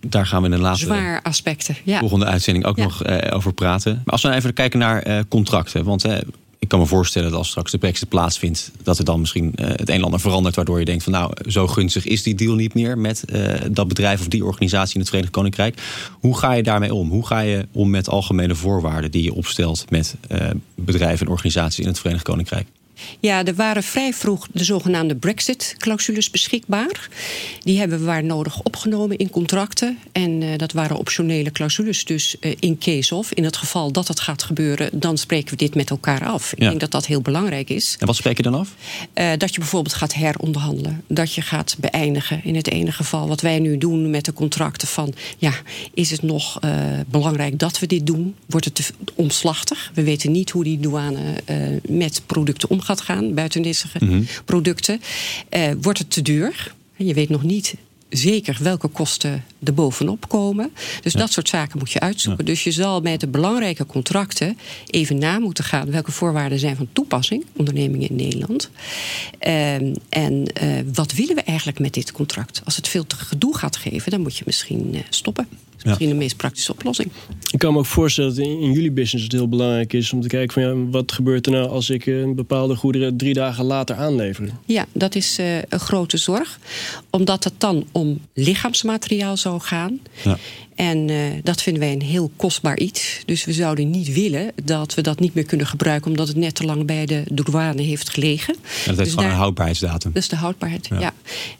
daar 0.00 0.26
gaan 0.26 0.42
we 0.42 0.48
in 0.48 0.54
de 0.54 0.60
laatste 0.60 0.86
Zwaar 0.86 1.22
aspecten, 1.22 1.76
ja. 1.84 1.98
volgende 1.98 2.26
uitzending 2.26 2.64
ook 2.64 2.76
nog 2.76 3.06
uh, 3.06 3.18
over 3.30 3.52
praten. 3.52 3.92
Maar 3.92 4.12
als 4.12 4.22
we 4.22 4.28
nou 4.28 4.40
even 4.40 4.54
kijken 4.54 4.78
naar 4.78 5.08
uh, 5.08 5.18
contracten. 5.28 5.84
Want 5.84 6.06
uh, 6.06 6.16
ik 6.62 6.68
kan 6.68 6.78
me 6.78 6.86
voorstellen 6.86 7.30
dat 7.30 7.38
als 7.38 7.48
straks 7.48 7.70
de 7.70 7.78
brexit 7.78 8.08
plaatsvindt... 8.08 8.70
dat 8.82 8.98
er 8.98 9.04
dan 9.04 9.20
misschien 9.20 9.52
uh, 9.56 9.66
het 9.66 9.88
een 9.88 9.94
en 9.94 10.04
ander 10.04 10.20
verandert... 10.20 10.54
waardoor 10.54 10.78
je 10.78 10.84
denkt 10.84 11.02
van 11.02 11.12
nou, 11.12 11.32
zo 11.48 11.66
gunstig 11.66 12.06
is 12.06 12.22
die 12.22 12.34
deal 12.34 12.54
niet 12.54 12.74
meer... 12.74 12.98
met 12.98 13.24
uh, 13.32 13.54
dat 13.70 13.88
bedrijf 13.88 14.20
of 14.20 14.28
die 14.28 14.44
organisatie 14.44 14.94
in 14.94 15.00
het 15.00 15.08
Verenigd 15.08 15.32
Koninkrijk. 15.32 15.82
Hoe 16.20 16.38
ga 16.38 16.52
je 16.52 16.62
daarmee 16.62 16.94
om? 16.94 17.10
Hoe 17.10 17.26
ga 17.26 17.40
je 17.40 17.66
om 17.72 17.90
met 17.90 18.08
algemene 18.08 18.54
voorwaarden 18.54 19.10
die 19.10 19.22
je 19.22 19.34
opstelt... 19.34 19.90
met 19.90 20.14
uh, 20.32 20.50
bedrijven 20.74 21.26
en 21.26 21.32
organisaties 21.32 21.78
in 21.78 21.86
het 21.86 21.98
Verenigd 21.98 22.24
Koninkrijk? 22.24 22.66
Ja, 23.20 23.44
er 23.44 23.54
waren 23.54 23.82
vrij 23.82 24.12
vroeg 24.12 24.48
de 24.52 24.64
zogenaamde 24.64 25.16
Brexit-clausules 25.16 26.30
beschikbaar. 26.30 27.08
Die 27.62 27.78
hebben 27.78 27.98
we 27.98 28.04
waar 28.04 28.24
nodig 28.24 28.62
opgenomen 28.62 29.16
in 29.16 29.30
contracten. 29.30 29.98
En 30.12 30.42
uh, 30.42 30.48
dat 30.56 30.72
waren 30.72 30.96
optionele 30.96 31.50
clausules. 31.50 32.04
Dus 32.04 32.36
uh, 32.40 32.52
in 32.58 32.78
case 32.78 33.14
of, 33.14 33.32
in 33.32 33.44
het 33.44 33.56
geval 33.56 33.92
dat 33.92 34.08
het 34.08 34.20
gaat 34.20 34.42
gebeuren... 34.42 34.90
dan 34.92 35.18
spreken 35.18 35.50
we 35.50 35.56
dit 35.56 35.74
met 35.74 35.90
elkaar 35.90 36.26
af. 36.26 36.52
Ik 36.52 36.58
denk 36.58 36.80
dat 36.80 36.90
dat 36.90 37.06
heel 37.06 37.20
belangrijk 37.20 37.70
is. 37.70 37.96
En 37.98 38.06
wat 38.06 38.16
spreek 38.16 38.36
je 38.36 38.42
dan 38.42 38.54
af? 38.54 38.74
Uh, 39.14 39.30
dat 39.38 39.54
je 39.54 39.60
bijvoorbeeld 39.60 39.94
gaat 39.94 40.14
heronderhandelen. 40.14 41.04
Dat 41.06 41.34
je 41.34 41.42
gaat 41.42 41.76
beëindigen. 41.78 42.44
In 42.44 42.56
het 42.56 42.68
ene 42.68 42.92
geval 42.92 43.28
wat 43.28 43.40
wij 43.40 43.58
nu 43.58 43.78
doen 43.78 44.10
met 44.10 44.24
de 44.24 44.32
contracten 44.32 44.88
van... 44.88 45.14
ja, 45.38 45.52
is 45.94 46.10
het 46.10 46.22
nog 46.22 46.58
belangrijk 47.06 47.58
dat 47.58 47.78
we 47.78 47.86
dit 47.86 48.06
doen? 48.06 48.34
Wordt 48.46 48.66
het 48.66 48.74
te 48.74 48.84
omslachtig? 49.14 49.90
We 49.94 50.02
weten 50.02 50.32
niet 50.32 50.50
hoe 50.50 50.64
die 50.64 50.80
douane 50.80 51.20
met 51.86 52.22
producten 52.26 52.70
omgaat 52.70 52.91
gaan, 53.00 53.34
buitendissige 53.34 53.98
mm 54.00 54.08
-hmm. 54.08 54.26
producten, 54.44 55.00
uh, 55.50 55.70
wordt 55.80 55.98
het 55.98 56.10
te 56.10 56.22
duur. 56.22 56.74
Je 56.96 57.14
weet 57.14 57.28
nog 57.28 57.42
niet 57.42 57.74
zeker 58.12 58.58
welke 58.60 58.88
kosten 58.88 59.44
er 59.62 59.74
bovenop 59.74 60.28
komen. 60.28 60.72
Dus 61.02 61.12
ja. 61.12 61.18
dat 61.18 61.32
soort 61.32 61.48
zaken 61.48 61.78
moet 61.78 61.90
je 61.90 62.00
uitzoeken. 62.00 62.44
Ja. 62.44 62.50
Dus 62.50 62.64
je 62.64 62.72
zal 62.72 63.00
met 63.00 63.20
de 63.20 63.26
belangrijke 63.26 63.86
contracten 63.86 64.58
even 64.86 65.18
na 65.18 65.38
moeten 65.38 65.64
gaan 65.64 65.90
welke 65.90 66.12
voorwaarden 66.12 66.58
zijn 66.58 66.76
van 66.76 66.88
toepassing, 66.92 67.44
ondernemingen 67.52 68.08
in 68.08 68.16
Nederland. 68.16 68.70
Um, 69.40 69.94
en 70.08 70.44
uh, 70.62 70.80
wat 70.92 71.12
willen 71.12 71.34
we 71.34 71.42
eigenlijk 71.42 71.78
met 71.78 71.94
dit 71.94 72.12
contract? 72.12 72.60
Als 72.64 72.76
het 72.76 72.88
veel 72.88 73.06
te 73.06 73.16
gedoe 73.16 73.56
gaat 73.56 73.76
geven, 73.76 74.10
dan 74.10 74.20
moet 74.20 74.36
je 74.36 74.42
misschien 74.46 74.94
uh, 74.94 75.00
stoppen. 75.10 75.48
Is 75.82 75.88
misschien 75.88 76.08
ja. 76.08 76.12
de 76.12 76.20
meest 76.20 76.36
praktische 76.36 76.72
oplossing. 76.72 77.10
Ik 77.50 77.58
kan 77.58 77.72
me 77.72 77.78
ook 77.78 77.86
voorstellen 77.86 78.34
dat 78.34 78.44
in 78.44 78.72
jullie 78.72 78.90
business 78.90 79.24
het 79.24 79.32
heel 79.32 79.48
belangrijk 79.48 79.92
is 79.92 80.12
om 80.12 80.20
te 80.20 80.28
kijken 80.28 80.52
van 80.52 80.62
ja, 80.62 80.90
wat 80.90 81.12
gebeurt 81.12 81.46
er 81.46 81.52
nou 81.52 81.68
als 81.68 81.90
ik 81.90 82.06
een 82.06 82.34
bepaalde 82.34 82.76
goederen 82.76 83.16
drie 83.16 83.34
dagen 83.34 83.64
later 83.64 83.96
aanlever. 83.96 84.50
Ja, 84.64 84.86
dat 84.92 85.14
is 85.14 85.38
uh, 85.38 85.56
een 85.56 85.80
grote 85.80 86.16
zorg. 86.16 86.58
Omdat 87.10 87.44
het 87.44 87.52
dan 87.58 87.86
om 87.92 88.20
lichaamsmateriaal 88.34 89.36
zou 89.36 89.60
gaan. 89.60 90.00
Ja. 90.24 90.38
En 90.74 91.08
uh, 91.08 91.16
dat 91.42 91.62
vinden 91.62 91.82
wij 91.82 91.92
een 91.92 92.02
heel 92.02 92.30
kostbaar 92.36 92.78
iets. 92.78 93.22
Dus 93.24 93.44
we 93.44 93.52
zouden 93.52 93.90
niet 93.90 94.12
willen 94.12 94.52
dat 94.64 94.94
we 94.94 95.02
dat 95.02 95.20
niet 95.20 95.34
meer 95.34 95.44
kunnen 95.44 95.66
gebruiken... 95.66 96.10
omdat 96.10 96.28
het 96.28 96.36
net 96.36 96.54
te 96.54 96.64
lang 96.64 96.86
bij 96.86 97.06
de 97.06 97.22
douane 97.32 97.82
heeft 97.82 98.08
gelegen. 98.08 98.54
Ja, 98.54 98.68
dat 98.68 98.84
heeft 98.84 98.98
dus 98.98 99.08
gewoon 99.08 99.24
daar, 99.24 99.32
een 99.32 99.38
houdbaarheidsdatum. 99.38 100.12
Dat 100.12 100.22
is 100.22 100.28
de 100.28 100.36
houdbaarheid, 100.36 100.86
ja. 100.88 101.00
ja. 101.00 101.14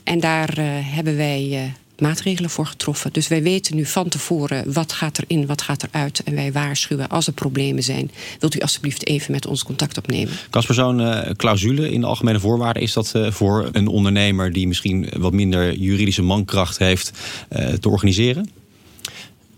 En 0.04 0.20
daar 0.20 0.58
uh, 0.58 0.64
hebben 0.66 1.16
wij... 1.16 1.72
Maatregelen 2.02 2.50
voor 2.50 2.66
getroffen. 2.66 3.12
Dus 3.12 3.28
wij 3.28 3.42
weten 3.42 3.76
nu 3.76 3.86
van 3.86 4.08
tevoren 4.08 4.72
wat 4.72 4.92
gaat 4.92 5.18
erin, 5.18 5.46
wat 5.46 5.62
gaat 5.62 5.82
eruit. 5.82 6.22
En 6.22 6.34
wij 6.34 6.52
waarschuwen 6.52 7.08
als 7.08 7.26
er 7.26 7.32
problemen 7.32 7.82
zijn. 7.82 8.10
Wilt 8.38 8.54
u 8.54 8.58
alsjeblieft 8.58 9.06
even 9.06 9.32
met 9.32 9.46
ons 9.46 9.64
contact 9.64 9.98
opnemen. 9.98 10.34
Casper, 10.50 10.74
zo'n 10.74 11.00
uh, 11.00 11.20
clausule 11.36 11.90
in 11.90 12.00
de 12.00 12.06
algemene 12.06 12.40
voorwaarden... 12.40 12.82
is 12.82 12.92
dat 12.92 13.12
uh, 13.16 13.30
voor 13.30 13.68
een 13.72 13.88
ondernemer 13.88 14.52
die 14.52 14.66
misschien 14.66 15.08
wat 15.16 15.32
minder 15.32 15.74
juridische 15.74 16.22
mankracht 16.22 16.78
heeft... 16.78 17.12
Uh, 17.50 17.68
te 17.68 17.88
organiseren? 17.88 18.50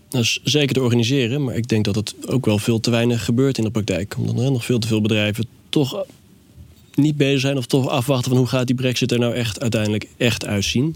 Dat 0.09 0.21
is 0.21 0.39
zeker 0.43 0.73
te 0.73 0.81
organiseren, 0.81 1.43
maar 1.43 1.55
ik 1.55 1.67
denk 1.67 1.85
dat 1.85 1.95
het 1.95 2.15
ook 2.27 2.45
wel 2.45 2.57
veel 2.57 2.79
te 2.79 2.89
weinig 2.89 3.25
gebeurt 3.25 3.57
in 3.57 3.63
de 3.63 3.71
praktijk. 3.71 4.15
Omdat 4.17 4.45
er 4.45 4.51
nog 4.51 4.65
veel 4.65 4.79
te 4.79 4.87
veel 4.87 5.01
bedrijven 5.01 5.45
toch 5.69 6.05
niet 6.95 7.17
bezig 7.17 7.39
zijn 7.39 7.57
of 7.57 7.65
toch 7.65 7.89
afwachten 7.89 8.29
van 8.29 8.39
hoe 8.39 8.47
gaat 8.47 8.67
die 8.67 8.75
brexit 8.75 9.11
er 9.11 9.19
nou 9.19 9.33
echt 9.33 9.61
uiteindelijk 9.61 10.07
echt 10.17 10.45
uitzien. 10.45 10.95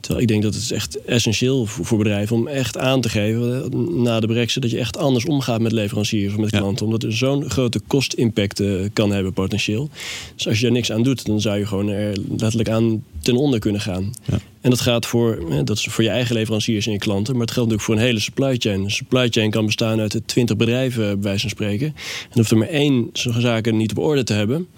Terwijl 0.00 0.22
ik 0.22 0.28
denk 0.28 0.42
dat 0.42 0.54
het 0.54 0.62
is 0.62 0.72
echt 0.72 1.04
essentieel 1.04 1.66
voor, 1.66 1.84
voor 1.84 1.98
bedrijven 1.98 2.36
om 2.36 2.48
echt 2.48 2.78
aan 2.78 3.00
te 3.00 3.08
geven 3.08 3.68
na 4.02 4.20
de 4.20 4.26
brexit 4.26 4.62
dat 4.62 4.70
je 4.70 4.78
echt 4.78 4.96
anders 4.96 5.24
omgaat 5.24 5.60
met 5.60 5.72
leveranciers 5.72 6.32
of 6.32 6.38
met 6.38 6.50
klanten. 6.50 6.86
Ja. 6.86 6.92
Omdat 6.92 7.02
er 7.02 7.16
zo'n 7.16 7.50
grote 7.50 7.80
kostimpact 7.86 8.60
uh, 8.60 8.88
kan 8.92 9.12
hebben 9.12 9.32
potentieel. 9.32 9.90
Dus 10.36 10.48
als 10.48 10.60
je 10.60 10.66
er 10.66 10.72
niks 10.72 10.92
aan 10.92 11.02
doet, 11.02 11.26
dan 11.26 11.40
zou 11.40 11.58
je 11.58 11.66
gewoon 11.66 11.88
er 11.88 12.18
letterlijk 12.28 12.68
aan 12.68 13.04
ten 13.22 13.36
onder 13.36 13.60
kunnen 13.60 13.80
gaan. 13.80 14.10
Ja. 14.24 14.38
En 14.60 14.70
dat 14.70 14.80
gaat 14.80 15.06
voor, 15.06 15.42
dat 15.64 15.78
is 15.78 15.84
voor 15.84 16.04
je 16.04 16.10
eigen 16.10 16.34
leveranciers 16.34 16.86
en 16.86 16.92
je 16.92 16.98
klanten, 16.98 17.32
maar 17.32 17.42
het 17.42 17.50
geldt 17.50 17.70
natuurlijk 17.70 17.82
voor 17.82 17.94
een 17.94 18.08
hele 18.10 18.20
supply 18.20 18.56
chain. 18.58 18.84
Een 18.84 18.90
supply 18.90 19.28
chain 19.28 19.50
kan 19.50 19.66
bestaan 19.66 20.00
uit 20.00 20.20
20 20.26 20.56
bedrijven, 20.56 21.04
bij 21.04 21.18
wijze 21.22 21.40
van 21.40 21.50
spreken. 21.50 21.86
En 21.86 22.32
hoeft 22.32 22.50
er 22.50 22.56
maar 22.56 22.68
één 22.68 23.08
zo'n 23.12 23.40
zaken 23.40 23.76
niet 23.76 23.90
op 23.90 23.98
orde 23.98 24.22
te 24.22 24.32
hebben. 24.32 24.68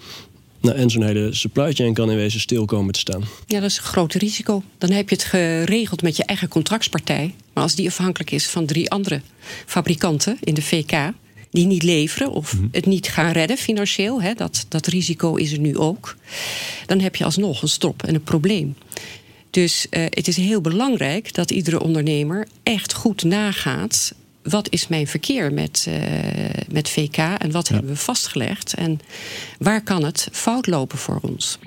Nou, 0.63 0.77
en 0.77 0.89
zo'n 0.89 1.03
hele 1.03 1.33
supply 1.33 1.73
chain 1.73 1.93
kan 1.93 2.11
in 2.11 2.15
wezen 2.15 2.39
stil 2.39 2.65
komen 2.65 2.93
te 2.93 2.99
staan. 2.99 3.23
Ja, 3.47 3.59
dat 3.59 3.69
is 3.69 3.77
een 3.77 3.83
groot 3.83 4.13
risico. 4.13 4.63
Dan 4.77 4.91
heb 4.91 5.09
je 5.09 5.15
het 5.15 5.23
geregeld 5.23 6.01
met 6.01 6.17
je 6.17 6.23
eigen 6.23 6.47
contractspartij. 6.47 7.35
Maar 7.53 7.63
als 7.63 7.75
die 7.75 7.87
afhankelijk 7.87 8.31
is 8.31 8.47
van 8.47 8.65
drie 8.65 8.89
andere 8.89 9.21
fabrikanten 9.65 10.37
in 10.39 10.53
de 10.53 10.61
VK 10.61 11.11
die 11.51 11.65
niet 11.65 11.83
leveren 11.83 12.31
of 12.31 12.53
mm-hmm. 12.53 12.69
het 12.71 12.85
niet 12.85 13.07
gaan 13.07 13.31
redden 13.31 13.57
financieel, 13.57 14.21
hè, 14.21 14.33
dat, 14.33 14.65
dat 14.69 14.87
risico 14.87 15.35
is 15.35 15.51
er 15.51 15.59
nu 15.59 15.77
ook, 15.77 16.15
dan 16.85 16.99
heb 16.99 17.15
je 17.15 17.23
alsnog 17.23 17.61
een 17.61 17.67
stop 17.67 18.03
en 18.03 18.15
een 18.15 18.23
probleem. 18.23 18.75
Dus 19.49 19.87
uh, 19.89 20.05
het 20.09 20.27
is 20.27 20.37
heel 20.37 20.61
belangrijk 20.61 21.33
dat 21.33 21.51
iedere 21.51 21.81
ondernemer 21.81 22.47
echt 22.63 22.93
goed 22.93 23.23
nagaat 23.23 24.13
wat 24.43 24.69
is 24.69 24.87
mijn 24.87 25.07
verkeer 25.07 25.53
met, 25.53 25.85
uh, 25.89 25.95
met 26.71 26.89
VK 26.89 27.17
en 27.17 27.51
wat 27.51 27.67
ja. 27.67 27.73
hebben 27.73 27.91
we 27.93 27.99
vastgelegd 27.99 28.73
en 28.73 28.99
waar 29.59 29.81
kan 29.81 30.03
het 30.03 30.27
fout 30.31 30.67
lopen 30.67 30.97
voor 30.97 31.19
ons? 31.21 31.57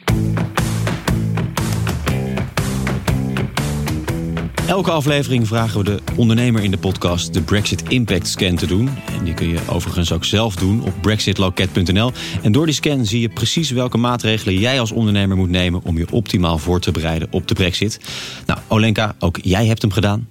Elke 4.67 4.91
aflevering 4.91 5.47
vragen 5.47 5.79
we 5.79 5.85
de 5.85 6.01
ondernemer 6.17 6.63
in 6.63 6.71
de 6.71 6.79
podcast 6.79 7.35
de 7.35 7.43
Brexit 7.43 7.83
Impact 7.89 8.29
Scan 8.29 8.57
te 8.57 8.67
doen. 8.67 8.89
En 9.19 9.25
die 9.25 9.35
kun 9.35 9.49
je 9.49 9.59
overigens 9.69 10.13
ook 10.13 10.25
zelf 10.25 10.57
doen 10.57 10.83
op 10.83 10.93
brexitloket.nl. 11.01 12.13
En 12.43 12.53
door 12.53 12.67
die 12.67 12.75
scan 12.75 13.07
zie 13.07 13.21
je 13.21 13.29
precies 13.29 13.71
welke 13.71 13.99
maatregelen 13.99 14.59
jij 14.59 14.81
als 14.81 14.93
ondernemer 14.93 15.37
moet 15.37 15.51
nemen 15.51 15.83
om 15.85 15.99
je 15.99 16.07
optimaal 16.11 16.59
voor 16.59 16.81
te 16.81 16.91
bereiden 16.91 17.29
op 17.31 17.49
de 17.49 17.55
Brexit. 17.55 18.01
Nou, 18.47 18.61
Olenka, 18.69 19.15
ook 19.19 19.39
jij 19.43 19.67
hebt 19.67 19.83
hem 19.83 19.91
gedaan. 19.91 20.29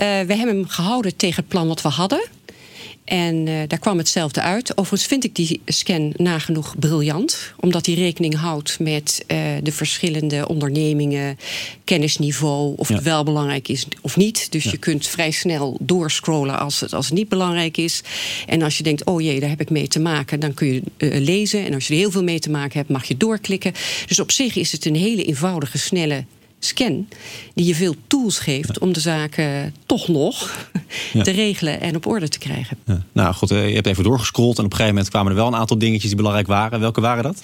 Uh, 0.00 0.06
we 0.06 0.34
hebben 0.34 0.56
hem 0.56 0.68
gehouden 0.68 1.16
tegen 1.16 1.36
het 1.36 1.48
plan 1.48 1.68
wat 1.68 1.82
we 1.82 1.88
hadden. 1.88 2.28
En 3.04 3.46
uh, 3.46 3.60
daar 3.66 3.78
kwam 3.78 3.98
hetzelfde 3.98 4.40
uit. 4.40 4.70
Overigens 4.76 5.08
vind 5.08 5.24
ik 5.24 5.34
die 5.34 5.60
scan 5.66 6.12
nagenoeg 6.16 6.78
briljant. 6.78 7.52
Omdat 7.60 7.86
hij 7.86 7.94
rekening 7.94 8.34
houdt 8.36 8.78
met 8.78 9.24
uh, 9.26 9.38
de 9.62 9.72
verschillende 9.72 10.48
ondernemingen, 10.48 11.38
kennisniveau, 11.84 12.74
of 12.76 12.88
ja. 12.88 12.94
het 12.94 13.04
wel 13.04 13.24
belangrijk 13.24 13.68
is 13.68 13.86
of 14.00 14.16
niet. 14.16 14.52
Dus 14.52 14.64
ja. 14.64 14.70
je 14.70 14.76
kunt 14.76 15.06
vrij 15.06 15.30
snel 15.30 15.76
doorscrollen 15.80 16.58
als 16.58 16.80
het, 16.80 16.92
als 16.92 17.06
het 17.06 17.14
niet 17.14 17.28
belangrijk 17.28 17.76
is. 17.76 18.02
En 18.46 18.62
als 18.62 18.76
je 18.76 18.82
denkt, 18.82 19.04
oh 19.04 19.20
jee, 19.20 19.40
daar 19.40 19.48
heb 19.50 19.60
ik 19.60 19.70
mee 19.70 19.88
te 19.88 20.00
maken, 20.00 20.40
dan 20.40 20.54
kun 20.54 20.66
je 20.66 20.82
uh, 20.96 21.18
lezen. 21.18 21.64
En 21.64 21.74
als 21.74 21.86
je 21.86 21.92
er 21.92 21.98
heel 21.98 22.10
veel 22.10 22.22
mee 22.22 22.40
te 22.40 22.50
maken 22.50 22.78
hebt, 22.78 22.90
mag 22.90 23.04
je 23.04 23.16
doorklikken. 23.16 23.72
Dus 24.06 24.20
op 24.20 24.30
zich 24.30 24.56
is 24.56 24.72
het 24.72 24.84
een 24.84 24.96
hele 24.96 25.24
eenvoudige, 25.24 25.78
snelle 25.78 26.24
scan, 26.64 27.08
die 27.54 27.66
je 27.66 27.74
veel 27.74 27.94
tools 28.06 28.38
geeft 28.38 28.78
om 28.78 28.92
de 28.92 29.00
zaken 29.00 29.74
toch 29.86 30.08
nog 30.08 30.68
te 31.12 31.30
regelen 31.30 31.80
en 31.80 31.96
op 31.96 32.06
orde 32.06 32.28
te 32.28 32.38
krijgen. 32.38 32.76
Ja. 32.86 33.02
Nou 33.12 33.34
goed, 33.34 33.48
je 33.48 33.54
hebt 33.54 33.86
even 33.86 34.04
doorgescrolld 34.04 34.58
en 34.58 34.64
op 34.64 34.70
een 34.70 34.76
gegeven 34.76 34.94
moment 34.94 35.12
kwamen 35.12 35.30
er 35.30 35.38
wel 35.38 35.46
een 35.46 35.56
aantal 35.56 35.78
dingetjes 35.78 36.06
die 36.06 36.16
belangrijk 36.16 36.46
waren. 36.46 36.80
Welke 36.80 37.00
waren 37.00 37.22
dat? 37.22 37.42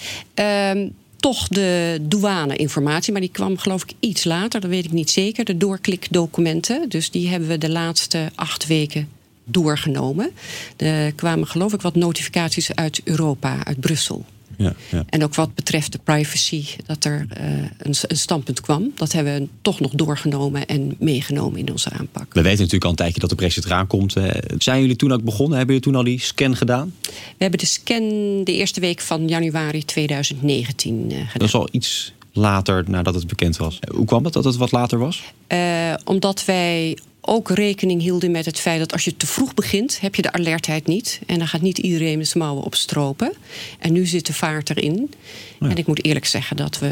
Um, 0.75 0.93
toch 1.17 1.47
de 1.47 1.97
douane-informatie, 2.01 3.11
maar 3.11 3.21
die 3.21 3.31
kwam 3.31 3.57
geloof 3.57 3.83
ik 3.83 3.93
iets 3.99 4.23
later, 4.23 4.61
dat 4.61 4.69
weet 4.69 4.85
ik 4.85 4.91
niet 4.91 5.09
zeker. 5.09 5.45
De 5.45 5.57
doorklikdocumenten, 5.57 6.89
dus 6.89 7.11
die 7.11 7.29
hebben 7.29 7.49
we 7.49 7.57
de 7.57 7.69
laatste 7.69 8.31
acht 8.35 8.67
weken 8.67 9.09
doorgenomen. 9.43 10.31
Er 10.77 11.13
kwamen 11.13 11.47
geloof 11.47 11.73
ik 11.73 11.81
wat 11.81 11.95
notificaties 11.95 12.75
uit 12.75 13.01
Europa, 13.03 13.65
uit 13.65 13.79
Brussel. 13.79 14.25
Ja, 14.59 14.73
ja. 14.91 15.03
En 15.09 15.23
ook 15.23 15.35
wat 15.35 15.55
betreft 15.55 15.91
de 15.91 15.99
privacy, 16.03 16.65
dat 16.85 17.05
er 17.05 17.25
uh, 17.41 17.45
een, 17.77 17.95
een, 18.01 18.17
standpunt 18.17 18.61
kwam. 18.61 18.91
Dat 18.95 19.11
hebben 19.11 19.39
we 19.39 19.47
toch 19.61 19.79
nog 19.79 19.91
doorgenomen 19.91 20.65
en 20.65 20.95
meegenomen 20.99 21.59
in 21.59 21.71
onze 21.71 21.89
aanpak. 21.89 22.33
We 22.33 22.41
weten 22.41 22.57
natuurlijk 22.57 22.83
al 22.83 22.89
een 22.89 22.95
tijdje 22.95 23.19
dat 23.19 23.29
de 23.29 23.35
brexit 23.35 23.65
eraan 23.65 23.87
komt. 23.87 24.15
Zijn 24.57 24.81
jullie 24.81 24.95
toen 24.95 25.11
ook 25.11 25.23
begonnen? 25.23 25.57
Hebben 25.57 25.75
jullie 25.75 25.91
toen 25.91 25.99
al 25.99 26.03
die 26.03 26.19
scan 26.19 26.55
gedaan? 26.55 26.93
We 27.11 27.35
hebben 27.37 27.59
de 27.59 27.65
scan 27.65 28.03
de 28.43 28.53
eerste 28.53 28.79
week 28.79 28.99
van 28.99 29.27
januari 29.27 29.85
2019 29.85 30.95
uh, 30.95 31.09
gedaan. 31.09 31.27
Dat 31.33 31.47
is 31.47 31.53
al 31.53 31.67
iets 31.71 32.13
later 32.33 32.83
nadat 32.87 33.13
het 33.13 33.27
bekend 33.27 33.57
was. 33.57 33.79
Hoe 33.93 34.05
kwam 34.05 34.23
het 34.23 34.33
dat 34.33 34.43
het 34.43 34.55
wat 34.55 34.71
later 34.71 34.99
was? 34.99 35.23
Uh, 35.47 35.93
omdat 36.03 36.45
wij 36.45 36.97
ook 37.29 37.49
rekening 37.49 38.01
hielden 38.01 38.31
met 38.31 38.45
het 38.45 38.59
feit 38.59 38.79
dat 38.79 38.91
als 38.91 39.03
je 39.03 39.17
te 39.17 39.27
vroeg 39.27 39.53
begint, 39.53 39.99
heb 40.01 40.15
je 40.15 40.21
de 40.21 40.31
alertheid 40.31 40.87
niet. 40.87 41.19
En 41.25 41.37
dan 41.37 41.47
gaat 41.47 41.61
niet 41.61 41.77
iedereen 41.77 42.17
met 42.17 42.27
zijn 42.27 42.43
mouwen 42.43 42.63
opstropen. 42.63 43.31
En 43.79 43.93
nu 43.93 44.05
zit 44.05 44.25
de 44.25 44.33
vaart 44.33 44.69
erin. 44.69 45.13
Ja. 45.59 45.69
En 45.69 45.77
ik 45.77 45.87
moet 45.87 46.03
eerlijk 46.05 46.25
zeggen 46.25 46.55
dat 46.57 46.79
we 46.79 46.91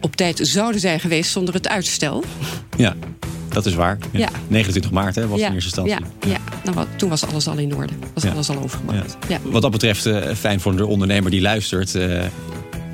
op 0.00 0.16
tijd 0.16 0.38
zouden 0.42 0.80
zijn 0.80 1.00
geweest 1.00 1.30
zonder 1.30 1.54
het 1.54 1.68
uitstel. 1.68 2.24
Ja. 2.76 2.96
dat 3.48 3.66
is 3.66 3.74
waar. 3.74 3.98
Ja. 4.12 4.28
29 4.48 4.90
maart 4.90 5.14
hè, 5.14 5.28
was 5.28 5.40
in 5.40 5.52
eerste 5.52 5.80
instantie. 5.80 6.06
Ja, 6.20 6.30
ja. 6.30 6.38
Nou, 6.64 6.76
wat, 6.76 6.86
toen 6.96 7.08
was 7.08 7.26
alles 7.26 7.48
al 7.48 7.56
in 7.58 7.74
orde. 7.74 7.92
Was 8.14 8.24
alles 8.24 8.48
al 8.48 8.58
overgemaakt. 8.62 9.16
Ja. 9.28 9.38
Wat 9.42 9.62
dat 9.62 9.70
betreft, 9.70 10.06
eh, 10.06 10.34
fijn 10.34 10.60
voor 10.60 10.76
de 10.76 10.86
ondernemer 10.86 11.30
die 11.30 11.40
luistert. 11.40 11.94
eh, 11.94 12.24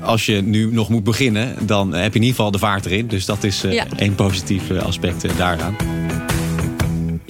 als 0.03 0.25
je 0.25 0.41
nu 0.41 0.73
nog 0.73 0.89
moet 0.89 1.03
beginnen, 1.03 1.55
dan 1.65 1.93
heb 1.93 2.13
je 2.13 2.19
in 2.19 2.25
ieder 2.25 2.35
geval 2.35 2.51
de 2.51 2.57
vaart 2.57 2.85
erin. 2.85 3.07
Dus 3.07 3.25
dat 3.25 3.43
is 3.43 3.63
één 3.95 4.15
positief 4.15 4.69
eh, 4.69 4.81
aspect 4.81 5.23
eh, 5.23 5.37
daaraan. 5.37 5.75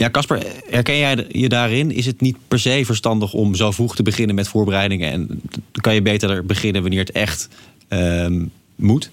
Ja, 0.03 0.09
Casper, 0.09 0.43
herken 0.69 0.97
jij 0.97 1.25
je 1.31 1.49
daarin? 1.49 1.91
Is 1.91 2.05
het 2.05 2.21
niet 2.21 2.37
per 2.47 2.59
se 2.59 2.81
verstandig 2.85 3.33
om 3.33 3.55
zo 3.55 3.71
vroeg 3.71 3.95
te 3.95 4.03
beginnen 4.03 4.35
met 4.35 4.47
voorbereidingen? 4.47 5.11
En 5.11 5.41
kan 5.71 5.93
je 5.93 6.01
beter 6.01 6.45
beginnen 6.45 6.81
wanneer 6.81 6.99
het 6.99 7.11
echt 7.11 7.49
ehm, 7.87 8.45
moet? 8.75 9.09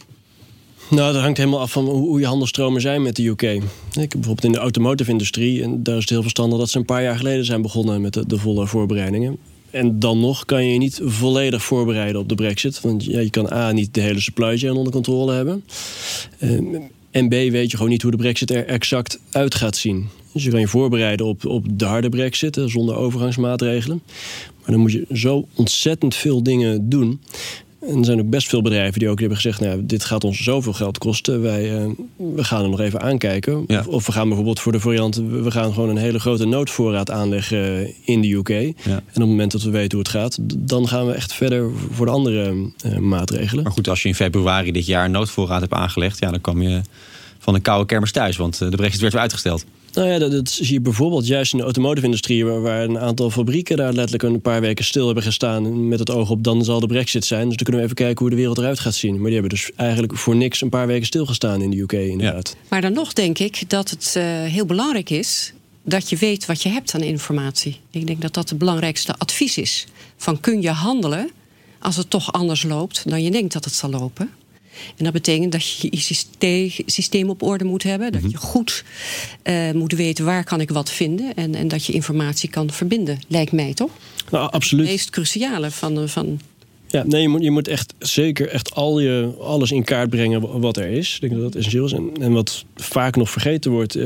Nou, 0.89 1.13
dat 1.13 1.23
hangt 1.23 1.39
helemaal 1.39 1.61
af 1.61 1.73
van 1.73 1.85
hoe 1.85 2.21
je 2.21 2.27
handelstromen 2.27 2.81
zijn 2.81 3.03
met 3.03 3.17
de 3.17 3.27
UK. 3.27 3.43
Ik 3.43 3.61
heb 3.93 4.11
bijvoorbeeld 4.11 4.45
in 4.45 4.53
de 4.53 4.59
automotive-industrie... 4.59 5.63
en 5.63 5.83
daar 5.83 5.95
is 5.97 6.01
het 6.01 6.11
heel 6.11 6.23
verstandig 6.23 6.59
dat 6.59 6.71
ze 6.71 6.79
een 6.79 6.85
paar 6.85 7.03
jaar 7.03 7.17
geleden 7.17 7.45
zijn 7.45 7.63
begonnen... 7.63 8.01
met 8.01 8.23
de, 8.27 8.39
volle 8.39 8.67
voorbereidingen. 8.67 9.37
En 9.71 9.99
dan 9.99 10.21
nog 10.21 10.45
kan 10.45 10.65
je 10.65 10.73
je 10.73 10.79
niet 10.79 11.01
volledig 11.05 11.63
voorbereiden 11.63 12.21
op 12.21 12.29
de 12.29 12.35
brexit. 12.35 12.81
Want 12.81 13.05
ja, 13.05 13.21
je 13.21 13.31
kan 13.31 13.53
A, 13.53 13.73
niet 13.73 13.95
de 13.95 14.01
hele 14.01 14.21
supply 14.21 14.59
chain 14.59 14.77
onder 14.77 14.93
controle 14.93 15.33
hebben. 15.33 15.65
Eh, 16.39 16.59
en 17.11 17.29
B, 17.29 17.31
weet 17.31 17.71
je 17.71 17.77
gewoon 17.77 17.93
niet 17.93 18.03
hoe 18.03 18.11
de 18.11 18.17
brexit 18.17 18.51
er 18.51 18.67
exact 18.67 19.19
uit 19.31 19.55
gaat 19.55 19.77
zien. 19.77 20.09
Dus 20.33 20.45
je 20.45 20.51
kan 20.51 20.61
je 20.61 20.69
voorbereiden 20.69 21.27
op, 21.27 21.47
op 21.47 21.67
de 21.71 21.85
harde 21.85 22.09
brexit, 22.09 22.61
zonder 22.67 22.97
overgangsmaatregelen. 22.97 24.03
Maar 24.61 24.71
dan 24.71 24.81
moet 24.81 24.93
je 24.93 25.07
zo 25.13 25.47
ontzettend 25.55 26.15
veel 26.15 26.43
dingen 26.43 26.89
doen... 26.89 27.21
En 27.81 27.99
er 27.99 28.05
zijn 28.05 28.21
ook 28.21 28.31
best 28.31 28.49
veel 28.49 28.63
bedrijven 28.63 28.99
die 28.99 29.09
ook 29.09 29.19
hebben 29.19 29.37
gezegd: 29.37 29.61
nou, 29.61 29.87
dit 29.87 30.05
gaat 30.05 30.25
ons 30.25 30.43
zoveel 30.43 30.73
geld 30.73 30.99
kosten. 30.99 31.43
Wij 31.43 31.77
eh, 31.77 31.91
we 32.17 32.45
gaan 32.45 32.63
er 32.63 32.69
nog 32.69 32.81
even 32.81 33.01
aankijken. 33.01 33.65
Ja. 33.67 33.79
Of, 33.79 33.87
of 33.87 34.07
we 34.07 34.13
gaan 34.13 34.27
bijvoorbeeld 34.27 34.61
voor 34.61 34.73
de 34.73 34.81
variant: 34.81 35.17
we 35.17 35.51
gaan 35.51 35.73
gewoon 35.73 35.89
een 35.89 35.97
hele 35.97 36.19
grote 36.19 36.45
noodvoorraad 36.45 37.11
aanleggen 37.11 37.93
in 38.05 38.21
de 38.21 38.33
UK. 38.33 38.49
En 38.49 38.75
op 38.87 39.03
het 39.13 39.19
moment 39.19 39.53
dat 39.53 39.63
we 39.63 39.71
weten 39.71 39.99
hoe 39.99 40.07
het 40.07 40.17
gaat, 40.17 40.39
dan 40.59 40.89
gaan 40.89 41.07
we 41.07 41.13
echt 41.13 41.33
verder 41.33 41.71
voor 41.91 42.07
de 42.07 42.13
andere 42.13 42.71
eh, 42.85 42.97
maatregelen. 42.97 43.63
Maar 43.63 43.73
goed, 43.73 43.89
als 43.89 44.03
je 44.03 44.09
in 44.09 44.15
februari 44.15 44.73
dit 44.73 44.87
jaar 44.87 45.05
een 45.05 45.11
noodvoorraad 45.11 45.61
hebt 45.61 45.73
aangelegd... 45.73 46.19
Ja, 46.19 46.31
dan 46.31 46.41
kwam 46.41 46.63
je 46.63 46.81
van 47.39 47.55
een 47.55 47.63
koude 47.63 47.87
kermis 47.87 48.13
thuis, 48.13 48.37
want 48.37 48.61
eh, 48.61 48.71
de 48.71 48.77
brexit 48.77 49.01
werd 49.01 49.13
weer 49.13 49.23
uitgesteld. 49.23 49.65
Nou 49.93 50.09
ja, 50.09 50.19
dat, 50.19 50.51
zie 50.51 50.73
je 50.73 50.81
bijvoorbeeld 50.81 51.27
juist 51.27 51.53
in 51.53 51.59
de 51.59 51.65
automotive-industrie, 51.65 52.45
waar, 52.45 52.61
waar 52.61 52.83
een 52.83 52.99
aantal 52.99 53.31
fabrieken 53.31 53.77
daar 53.77 53.93
letterlijk 53.93 54.23
een 54.23 54.41
paar 54.41 54.61
weken 54.61 54.85
stil 54.85 55.07
hebben 55.07 55.25
gestaan. 55.25 55.89
Met 55.89 55.99
het 55.99 56.11
oog 56.11 56.31
op 56.31 56.45
dan 56.45 56.65
zal 56.65 56.81
de 56.81 56.87
Brexit 56.87 57.25
zijn. 57.25 57.49
Dus 57.49 57.57
dan 57.57 57.65
kunnen 57.65 57.81
we 57.83 57.83
even 57.83 58.05
kijken 58.05 58.19
hoe 58.19 58.31
de 58.31 58.37
wereld 58.37 58.59
eruit 58.59 58.79
gaat 58.81 58.95
zien. 58.95 59.15
Maar 59.15 59.31
die 59.31 59.33
hebben 59.33 59.51
dus 59.51 59.71
eigenlijk 59.77 60.17
voor 60.17 60.37
niks 60.37 60.61
een 60.61 60.69
paar 60.69 60.87
weken 60.87 61.07
stilgestaan 61.07 61.63
in 61.63 61.71
de 61.71 61.81
UK, 61.81 61.93
inderdaad. 61.93 62.57
Maar 62.69 62.81
dan 62.81 62.93
nog 62.93 63.13
denk 63.13 63.39
ik 63.39 63.71
dat 63.71 63.91
het 63.91 64.13
eh, 64.17 64.25
heel 64.25 64.67
belangrijk 64.67 65.11
is 65.11 65.53
dat 65.83 66.11
je 66.11 66.17
weet 66.17 66.47
wat 66.47 66.63
je 66.63 66.69
hebt 66.69 66.95
aan 66.95 67.03
informatie. 67.03 67.81
Ik 67.91 68.07
denk 68.07 68.21
dat 68.23 68.35
dat 68.35 68.49
het 68.49 68.59
belangrijkste 68.59 69.15
advies 69.19 69.59
is. 69.59 69.87
Van 70.17 70.41
kun 70.41 70.63
je 70.63 70.71
handelen 70.71 71.31
als 71.79 71.97
het 71.97 72.11
toch 72.11 72.33
anders 72.33 72.63
loopt 72.63 73.09
dan 73.09 73.23
je 73.23 73.31
denkt 73.31 73.53
dat 73.53 73.65
het 73.65 73.75
zal 73.75 73.91
lopen. 73.91 74.31
En 74.97 75.05
dat 75.05 75.13
betekent 75.13 75.53
dat 75.53 75.69
je 75.79 75.89
je 75.91 76.83
systeem, 76.87 77.31
op 77.31 77.43
orde 77.43 77.65
moet 77.65 77.83
hebben. 77.83 78.13
Dat 78.13 78.31
je 78.31 78.37
goed 78.37 78.85
eh, 79.43 79.71
moet 79.71 79.93
weten 79.93 80.25
waar 80.25 80.45
kan 80.45 80.61
ik 80.61 80.71
wat 80.71 80.91
vinden. 80.91 81.35
En, 81.35 81.55
en 81.55 81.69
dat 81.69 81.85
je 81.87 81.93
informatie 81.93 82.49
kan 82.51 82.71
verbinden, 82.71 83.19
lijkt 83.29 83.53
mij 83.53 83.75
toch? 83.75 83.91
Nou, 84.31 84.51
absoluut. 84.51 84.85
Het 84.87 84.95
meest 84.95 85.11
cruciale 85.11 85.71
van, 85.71 85.95
de- 85.95 86.09
van 86.09 86.41
Ja, 86.91 87.05
nee, 87.07 87.23
je 87.23 87.29
moet, 87.29 87.43
je 87.43 87.51
moet 87.51 87.69
echt 87.69 87.95
zeker 87.99 88.49
echt 88.49 88.75
al 88.75 89.01
je, 89.01 89.33
alles 89.41 89.71
in 89.71 89.85
kaart 89.85 90.11
brengen 90.11 90.61
wat 90.61 90.77
er 90.77 90.87
is. 90.87 91.15
Ik 91.15 91.21
denk 91.21 91.33
dat 91.33 91.43
dat 91.43 91.55
essentieel 91.55 91.85
is. 91.85 91.93
En, 91.93 92.11
en 92.21 92.33
wat 92.33 92.65
vaak 92.75 93.17
nog 93.17 93.31
vergeten 93.31 93.71
wordt, 93.71 93.99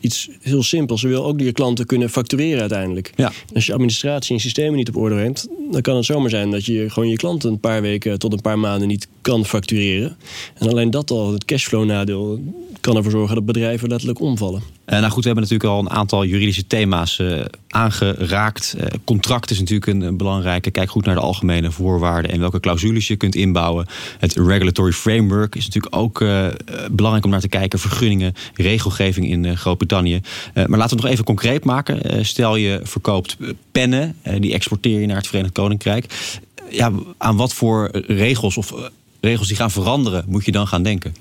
iets 0.00 0.28
heel 0.40 0.62
simpels. 0.62 1.00
Je 1.00 1.08
wil 1.08 1.24
ook 1.24 1.40
je 1.40 1.52
klanten 1.52 1.86
kunnen 1.86 2.10
factureren 2.10 2.60
uiteindelijk. 2.60 3.12
Ja. 3.16 3.32
Als 3.54 3.66
je 3.66 3.72
administratie 3.72 4.34
en 4.34 4.40
systemen 4.40 4.76
niet 4.76 4.88
op 4.88 4.96
orde 4.96 5.14
hebt, 5.14 5.48
dan 5.70 5.80
kan 5.80 5.96
het 5.96 6.04
zomaar 6.04 6.30
zijn 6.30 6.50
dat 6.50 6.64
je 6.64 6.90
gewoon 6.90 7.08
je 7.08 7.16
klanten 7.16 7.50
een 7.50 7.60
paar 7.60 7.82
weken 7.82 8.18
tot 8.18 8.32
een 8.32 8.40
paar 8.40 8.58
maanden 8.58 8.88
niet 8.88 9.08
kan 9.20 9.44
factureren. 9.44 10.16
En 10.54 10.68
alleen 10.68 10.90
dat 10.90 11.10
al, 11.10 11.32
het 11.32 11.44
cashflow-nadeel, 11.44 12.40
kan 12.80 12.96
ervoor 12.96 13.10
zorgen 13.10 13.34
dat 13.34 13.44
bedrijven 13.44 13.88
letterlijk 13.88 14.20
omvallen. 14.20 14.62
Eh, 14.86 14.98
nou 14.98 15.12
goed, 15.12 15.24
we 15.24 15.30
hebben 15.30 15.48
natuurlijk 15.48 15.70
al 15.70 15.80
een 15.80 15.98
aantal 15.98 16.24
juridische 16.24 16.66
thema's 16.66 17.18
eh, 17.18 17.44
aangeraakt. 17.68 18.74
Eh, 18.78 18.86
contract 19.04 19.50
is 19.50 19.58
natuurlijk 19.58 19.86
een, 19.86 20.16
belangrijke. 20.16 20.70
Kijk 20.70 20.90
goed 20.90 21.04
naar 21.04 21.14
de 21.14 21.20
algemene 21.20 21.70
voorwaarden 21.70 22.30
en 22.30 22.40
welke 22.40 22.60
clausules 22.60 23.06
je 23.06 23.16
kunt 23.16 23.34
inbouwen. 23.34 23.86
Het 24.18 24.34
regulatory 24.34 24.92
framework 24.92 25.54
is 25.54 25.64
natuurlijk 25.64 25.96
ook 25.96 26.18
belangrijk 26.90 27.24
om 27.24 27.30
naar 27.30 27.40
te 27.40 27.48
kijken. 27.48 27.78
Vergunningen, 27.78 28.34
regelgeving 28.54 29.28
in 29.28 29.56
Groot-Brittannië. 29.56 30.20
Maar 30.54 30.68
laten 30.68 30.78
we 30.78 30.82
het 30.82 31.02
nog 31.02 31.10
even 31.10 31.24
concreet 31.24 31.64
maken. 31.64 32.26
Stel 32.26 32.56
je 32.56 32.80
verkoopt 32.82 33.36
pennen, 33.72 34.16
die 34.38 34.52
exporteer 34.52 35.00
je 35.00 35.06
naar 35.06 35.16
het 35.16 35.26
Verenigd 35.26 35.52
Koninkrijk. 35.52 36.34
Ja, 36.70 36.92
aan 37.18 37.36
wat 37.36 37.54
voor 37.54 37.90
regels 38.06 38.56
of 38.56 38.74
regels 39.20 39.48
die 39.48 39.56
gaan 39.56 39.70
veranderen 39.70 40.24
moet 40.26 40.44
je 40.44 40.52
dan 40.52 40.66
gaan 40.66 40.82
denken? 40.82 41.14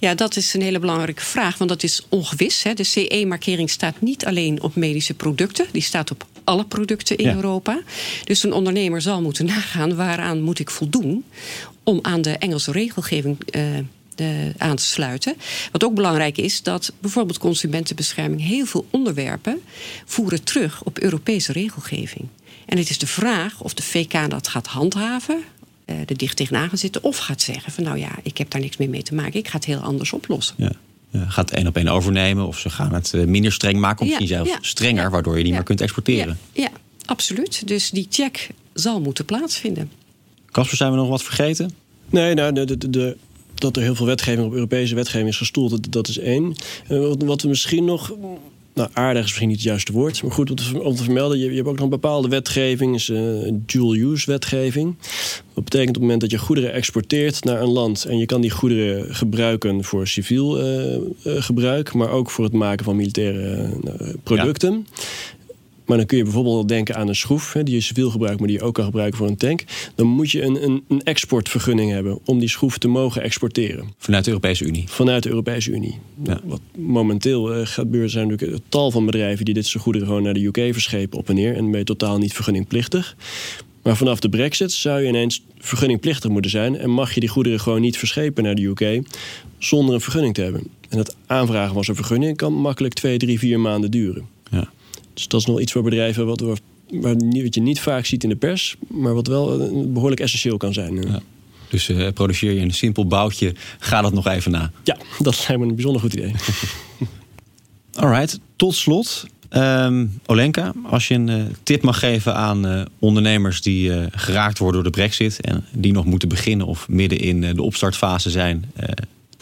Ja, 0.00 0.14
dat 0.14 0.36
is 0.36 0.54
een 0.54 0.62
hele 0.62 0.78
belangrijke 0.78 1.22
vraag, 1.24 1.58
want 1.58 1.70
dat 1.70 1.82
is 1.82 2.02
ongewis. 2.08 2.62
Hè. 2.62 2.74
De 2.74 2.84
CE-markering 2.84 3.70
staat 3.70 4.00
niet 4.00 4.24
alleen 4.26 4.62
op 4.62 4.74
medische 4.74 5.14
producten, 5.14 5.66
die 5.72 5.82
staat 5.82 6.10
op 6.10 6.26
alle 6.44 6.64
producten 6.64 7.16
in 7.16 7.24
Ja. 7.24 7.34
Europa. 7.34 7.80
Dus 8.24 8.42
een 8.42 8.52
ondernemer 8.52 9.00
zal 9.02 9.22
moeten 9.22 9.44
nagaan 9.46 9.94
waaraan 9.96 10.40
moet 10.42 10.58
ik 10.58 10.70
voldoen 10.70 11.24
om 11.82 11.98
aan 12.02 12.22
de 12.22 12.30
Engelse 12.30 12.72
regelgeving 12.72 13.36
eh, 13.50 13.62
de- 14.14 14.52
aan 14.58 14.76
te 14.76 14.84
sluiten. 14.84 15.36
Wat 15.72 15.84
ook 15.84 15.94
belangrijk 15.94 16.38
is, 16.38 16.62
dat 16.62 16.92
bijvoorbeeld 17.00 17.38
consumentenbescherming 17.38 18.40
heel 18.40 18.66
veel 18.66 18.86
onderwerpen 18.90 19.60
voeren 20.04 20.42
terug 20.44 20.82
op 20.84 20.98
Europese 20.98 21.52
regelgeving. 21.52 22.26
En 22.66 22.78
het 22.78 22.90
is 22.90 22.98
de 22.98 23.06
vraag 23.06 23.60
of 23.60 23.74
de 23.74 23.82
VK 23.82 24.30
dat 24.30 24.48
gaat 24.48 24.66
handhaven, 24.66 25.34
eh, 25.36 25.57
er 26.08 26.16
dicht 26.16 26.36
tegenaan 26.36 26.68
gaan 26.68 26.78
zitten, 26.78 27.02
of 27.02 27.16
gaat 27.16 27.42
zeggen 27.42 27.72
van 27.72 27.84
nou 27.84 27.98
ja, 27.98 28.10
ik 28.22 28.38
heb 28.38 28.50
daar 28.50 28.60
niks 28.60 28.76
meer 28.76 28.88
mee 28.88 29.02
te 29.02 29.14
maken, 29.14 29.38
ik 29.40 29.48
ga 29.48 29.56
het 29.56 29.64
heel 29.64 29.78
anders 29.80 30.12
oplossen. 30.12 30.54
Ja. 30.58 30.72
Ja, 31.10 31.24
gaat 31.28 31.50
één 31.50 31.66
op 31.66 31.76
één 31.76 31.88
overnemen 31.88 32.46
of 32.46 32.58
ze 32.58 32.70
gaan 32.70 32.94
het 32.94 33.14
eh, 33.14 33.24
minder 33.24 33.52
streng 33.52 33.78
maken, 33.78 34.00
of 34.06 34.06
Ja, 34.12 34.18
misschien 34.18 34.36
zelfs 34.36 34.50
ja, 34.50 34.58
strenger, 34.68 35.02
ja, 35.02 35.10
waardoor 35.10 35.32
je 35.36 35.38
niet 35.42 35.48
ja, 35.48 35.54
meer 35.54 35.64
kunt 35.64 35.80
exporteren. 35.80 36.38
Ja, 36.52 36.62
ja, 36.62 36.70
absoluut. 37.04 37.68
Dus 37.68 37.90
die 37.90 38.06
check 38.10 38.48
zal 38.72 39.00
moeten 39.00 39.24
plaatsvinden. 39.24 39.90
Casper, 40.50 40.76
zijn 40.76 40.90
we 40.90 40.96
nog 40.96 41.08
wat 41.08 41.22
vergeten? 41.22 41.70
Nee, 42.10 42.34
nou, 42.34 42.52
de, 42.52 42.78
de, 42.78 42.90
de- 42.90 43.16
dat 43.54 43.76
er 43.76 43.82
heel 43.82 43.94
veel 43.94 44.06
wetgeving 44.06 44.46
op 44.46 44.52
Europese 44.52 44.94
wetgeving 44.94 45.28
is 45.28 45.36
gestoeld, 45.36 45.70
dat, 45.70 45.86
dat 45.92 46.08
is 46.08 46.18
één. 46.18 46.54
Eh, 46.88 46.98
wat, 46.98 47.22
wat 47.22 47.42
we 47.42 47.48
misschien 47.48 47.84
nog. 47.84 48.12
Nou, 48.78 48.90
aardig 48.92 49.18
is 49.18 49.28
misschien 49.28 49.48
niet 49.48 49.56
het 49.56 49.66
juiste 49.66 49.92
woord. 49.92 50.22
Maar 50.22 50.32
goed, 50.32 50.50
om 50.50 50.56
te, 50.56 50.82
om 50.82 50.94
te 50.94 51.02
vermelden, 51.02 51.38
je, 51.38 51.50
je 51.50 51.56
hebt 51.56 51.68
ook 51.68 51.74
nog 51.74 51.84
een 51.84 51.90
bepaalde 51.90 52.28
wetgeving, 52.28 52.94
is 52.94 53.08
eh, 53.08 53.20
dual-use 53.50 54.30
wetgeving. 54.30 54.96
Dat 55.54 55.64
betekent 55.64 55.88
op 55.88 55.94
het 55.94 56.02
moment 56.02 56.20
dat 56.20 56.30
je 56.30 56.38
goederen 56.38 56.72
exporteert 56.72 57.44
naar 57.44 57.60
een 57.60 57.68
land 57.68 58.04
en 58.04 58.18
je 58.18 58.26
kan 58.26 58.40
die 58.40 58.50
goederen 58.50 59.14
gebruiken 59.14 59.84
voor 59.84 60.06
civiel 60.06 60.58
eh, 60.58 60.94
eh, 60.94 61.00
gebruik, 61.22 61.94
maar 61.94 62.10
ook 62.10 62.30
voor 62.30 62.44
het 62.44 62.52
maken 62.52 62.84
van 62.84 62.96
militaire 62.96 63.70
eh, 63.84 64.08
producten. 64.22 64.86
Maar 65.88 65.96
dan 65.96 66.06
kun 66.06 66.16
je 66.16 66.22
bijvoorbeeld 66.22 66.68
denken 66.68 66.96
aan 66.96 67.08
een 67.08 67.14
schroef, 67.14 67.52
hè, 67.52 67.62
die 67.62 67.74
je 67.74 67.80
civiel 67.80 68.10
gebruikt, 68.10 68.38
maar 68.38 68.48
die 68.48 68.58
je 68.58 68.64
ook 68.64 68.74
kan 68.74 68.84
gebruiken 68.84 69.18
voor 69.18 69.28
een 69.28 69.36
tank. 69.36 69.64
Dan 69.94 70.06
moet 70.06 70.30
je 70.30 70.42
een, 70.42 70.64
een, 70.64 70.84
een 70.88 71.02
exportvergunning 71.02 71.90
hebben 71.90 72.18
om 72.24 72.38
die 72.38 72.48
schroef 72.48 72.78
te 72.78 72.88
mogen 72.88 73.22
exporteren. 73.22 73.94
Vanuit 73.98 74.24
de 74.24 74.30
Europese 74.30 74.64
Unie. 74.64 74.84
Vanuit 74.86 75.22
de 75.22 75.28
Europese 75.28 75.70
Unie. 75.70 75.98
Ja. 76.24 76.40
Wat 76.44 76.60
momenteel 76.76 77.52
eh, 77.52 77.56
gaat 77.56 77.68
gebeuren, 77.68 78.10
zijn 78.10 78.28
natuurlijk 78.28 78.58
een 78.58 78.64
tal 78.68 78.90
van 78.90 79.06
bedrijven 79.06 79.44
die 79.44 79.54
dit 79.54 79.66
soort 79.66 79.82
goederen 79.82 80.06
gewoon 80.08 80.22
naar 80.22 80.34
de 80.34 80.44
UK 80.44 80.72
verschepen 80.72 81.18
op 81.18 81.28
en 81.28 81.34
neer. 81.34 81.56
En 81.56 81.70
ben 81.70 81.78
je 81.78 81.84
totaal 81.84 82.18
niet 82.18 82.32
vergunningplichtig. 82.32 83.16
Maar 83.82 83.96
vanaf 83.96 84.20
de 84.20 84.28
Brexit 84.28 84.72
zou 84.72 85.00
je 85.00 85.08
ineens 85.08 85.42
vergunningplichtig 85.58 86.30
moeten 86.30 86.50
zijn. 86.50 86.78
En 86.78 86.90
mag 86.90 87.14
je 87.14 87.20
die 87.20 87.28
goederen 87.28 87.60
gewoon 87.60 87.80
niet 87.80 87.98
verschepen 87.98 88.42
naar 88.42 88.54
de 88.54 88.62
UK 88.62 89.00
zonder 89.58 89.94
een 89.94 90.00
vergunning 90.00 90.34
te 90.34 90.42
hebben. 90.42 90.62
En 90.88 90.98
het 90.98 91.16
aanvragen 91.26 91.74
van 91.74 91.84
zo'n 91.84 91.94
vergunning 91.94 92.36
kan 92.36 92.52
makkelijk 92.52 92.94
twee, 92.94 93.18
drie, 93.18 93.38
vier 93.38 93.60
maanden 93.60 93.90
duren. 93.90 94.26
Dus 95.18 95.28
dat 95.28 95.40
is 95.40 95.46
nog 95.46 95.60
iets 95.60 95.72
waar 95.72 95.82
bedrijven 95.82 96.26
wat, 96.26 96.40
waar, 96.40 96.58
waar, 96.90 97.14
wat 97.42 97.54
je 97.54 97.60
niet 97.60 97.80
vaak 97.80 98.06
ziet 98.06 98.22
in 98.22 98.28
de 98.28 98.36
pers, 98.36 98.76
maar 98.88 99.14
wat 99.14 99.26
wel 99.26 99.60
eh, 99.60 99.70
behoorlijk 99.86 100.20
essentieel 100.20 100.56
kan 100.56 100.72
zijn. 100.72 100.94
Ja. 101.02 101.20
Dus 101.70 101.88
eh, 101.88 102.08
produceer 102.12 102.52
je 102.52 102.60
een 102.60 102.74
simpel 102.74 103.06
boutje, 103.06 103.54
ga 103.78 104.00
dat 104.02 104.12
nog 104.12 104.26
even 104.26 104.50
na. 104.50 104.70
Ja, 104.84 104.96
dat 105.18 105.38
lijkt 105.48 105.62
me 105.62 105.68
een 105.68 105.74
bijzonder 105.74 106.00
goed 106.00 106.12
idee. 106.14 106.32
Alright, 107.94 108.40
tot 108.56 108.74
slot. 108.74 109.26
ehm, 109.48 110.06
Olenka, 110.26 110.72
als 110.90 111.08
je 111.08 111.14
een 111.14 111.28
eh, 111.28 111.42
tip 111.62 111.82
mag 111.82 111.98
geven 111.98 112.34
aan 112.34 112.66
eh, 112.66 112.82
ondernemers 112.98 113.62
die 113.62 113.94
eh, 113.94 114.06
geraakt 114.10 114.58
worden 114.58 114.82
door 114.82 114.92
de 114.92 114.98
brexit... 114.98 115.40
en 115.40 115.64
die 115.72 115.92
nog 115.92 116.04
moeten 116.04 116.28
beginnen 116.28 116.66
of 116.66 116.88
midden 116.88 117.18
in 117.18 117.44
eh, 117.44 117.54
de 117.54 117.62
opstartfase 117.62 118.30
zijn... 118.30 118.70
eh, 118.76 118.88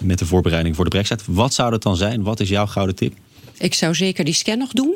met 0.02 0.18
de 0.18 0.26
voorbereiding 0.26 0.74
voor 0.74 0.84
de 0.84 0.90
brexit. 0.90 1.22
Wat 1.26 1.54
zou 1.54 1.70
dat 1.70 1.82
dan 1.82 1.96
zijn? 1.96 2.22
Wat 2.22 2.40
is 2.40 2.48
jouw 2.48 2.66
gouden 2.66 2.94
tip? 2.94 3.14
Ik 3.58 3.74
zou 3.74 3.94
zeker 3.94 4.24
die 4.24 4.34
scan 4.34 4.58
nog 4.58 4.72
doen, 4.72 4.94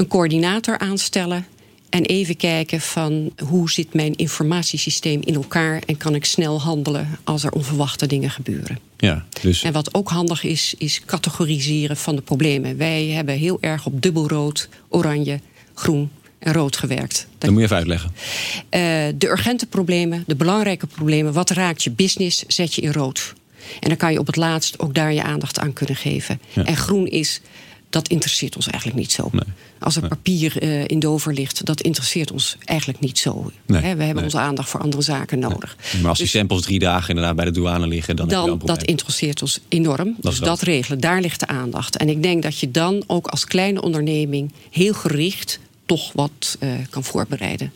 een 0.00 0.08
coördinator 0.08 0.78
aanstellen 0.78 1.46
En 1.90 2.04
even 2.04 2.36
kijken 2.36 2.80
van 2.80 3.32
hoe 3.48 3.70
zit 3.70 3.94
mijn 3.94 4.16
informatiesysteem 4.16 5.20
in 5.24 5.34
elkaar 5.34 5.82
en 5.86 5.96
kan 5.96 6.14
ik 6.14 6.24
snel 6.24 6.60
handelen 6.60 7.18
als 7.24 7.44
er 7.44 7.52
onverwachte 7.52 8.06
dingen 8.06 8.30
gebeuren. 8.30 8.78
Ja, 8.96 9.24
dus... 9.42 9.62
En 9.62 9.72
wat 9.72 9.94
ook 9.94 10.08
handig 10.08 10.44
is, 10.44 10.74
is 10.78 11.02
categoriseren 11.04 11.96
van 11.96 12.16
de 12.16 12.22
problemen. 12.22 12.76
Wij 12.76 13.06
hebben 13.06 13.34
heel 13.34 13.58
erg 13.60 13.86
op 13.86 14.02
dubbelrood, 14.02 14.68
oranje, 14.88 15.40
groen 15.74 16.10
en 16.38 16.52
rood 16.52 16.76
gewerkt. 16.76 17.26
Dat 17.38 17.50
moet 17.50 17.58
je 17.58 17.64
even 17.64 17.76
uitleggen. 17.76 18.10
Uh, 18.10 18.80
de 19.16 19.28
urgente 19.28 19.66
problemen, 19.66 20.24
de 20.26 20.36
belangrijke 20.36 20.86
problemen, 20.86 21.32
wat 21.32 21.50
raakt 21.50 21.82
je 21.82 21.90
business, 21.90 22.44
zet 22.46 22.74
je 22.74 22.82
in 22.82 22.92
rood. 22.92 23.34
En 23.80 23.88
dan 23.88 23.96
kan 23.96 24.12
je 24.12 24.18
op 24.18 24.26
het 24.26 24.36
laatst 24.36 24.78
ook 24.78 24.94
daar 24.94 25.12
je 25.12 25.22
aandacht 25.22 25.58
aan 25.58 25.72
kunnen 25.72 25.96
geven. 25.96 26.40
Ja. 26.52 26.64
En 26.64 26.76
groen 26.76 27.06
is 27.06 27.40
dat 27.90 28.08
interesseert 28.08 28.56
ons 28.56 28.66
eigenlijk 28.66 29.00
niet 29.00 29.12
zo. 29.12 29.28
Nee. 29.32 29.42
Als 29.78 29.96
er 29.96 30.08
papier 30.08 30.62
uh, 30.62 30.84
in 30.86 30.98
Dover 30.98 31.32
ligt, 31.32 31.66
dat 31.66 31.80
interesseert 31.80 32.32
ons 32.32 32.56
eigenlijk 32.64 33.00
niet 33.00 33.18
zo. 33.18 33.50
Nee. 33.66 33.80
we 33.80 33.86
hebben 33.86 34.14
nee. 34.14 34.24
onze 34.24 34.38
aandacht 34.38 34.68
voor 34.68 34.80
andere 34.80 35.02
zaken 35.02 35.38
nodig. 35.38 35.76
Maar 35.76 36.08
als 36.08 36.18
dus, 36.18 36.30
die 36.30 36.40
samples 36.40 36.62
drie 36.62 36.78
dagen 36.78 37.08
inderdaad 37.08 37.36
bij 37.36 37.44
de 37.44 37.50
douane 37.50 37.86
liggen, 37.86 38.16
dan, 38.16 38.28
dan 38.28 38.50
heb 38.50 38.60
je 38.60 38.66
dat 38.66 38.82
interesseert 38.82 39.42
ons 39.42 39.60
enorm. 39.68 40.14
Dat 40.20 40.30
dus 40.30 40.40
dat 40.40 40.60
regelen, 40.60 41.00
daar 41.00 41.20
ligt 41.20 41.40
de 41.40 41.46
aandacht. 41.46 41.96
En 41.96 42.08
ik 42.08 42.22
denk 42.22 42.42
dat 42.42 42.58
je 42.58 42.70
dan 42.70 43.04
ook 43.06 43.26
als 43.26 43.44
kleine 43.44 43.82
onderneming 43.82 44.52
heel 44.70 44.94
gericht 44.94 45.60
toch 45.86 46.12
wat 46.12 46.56
uh, 46.60 46.72
kan 46.90 47.04
voorbereiden. 47.04 47.72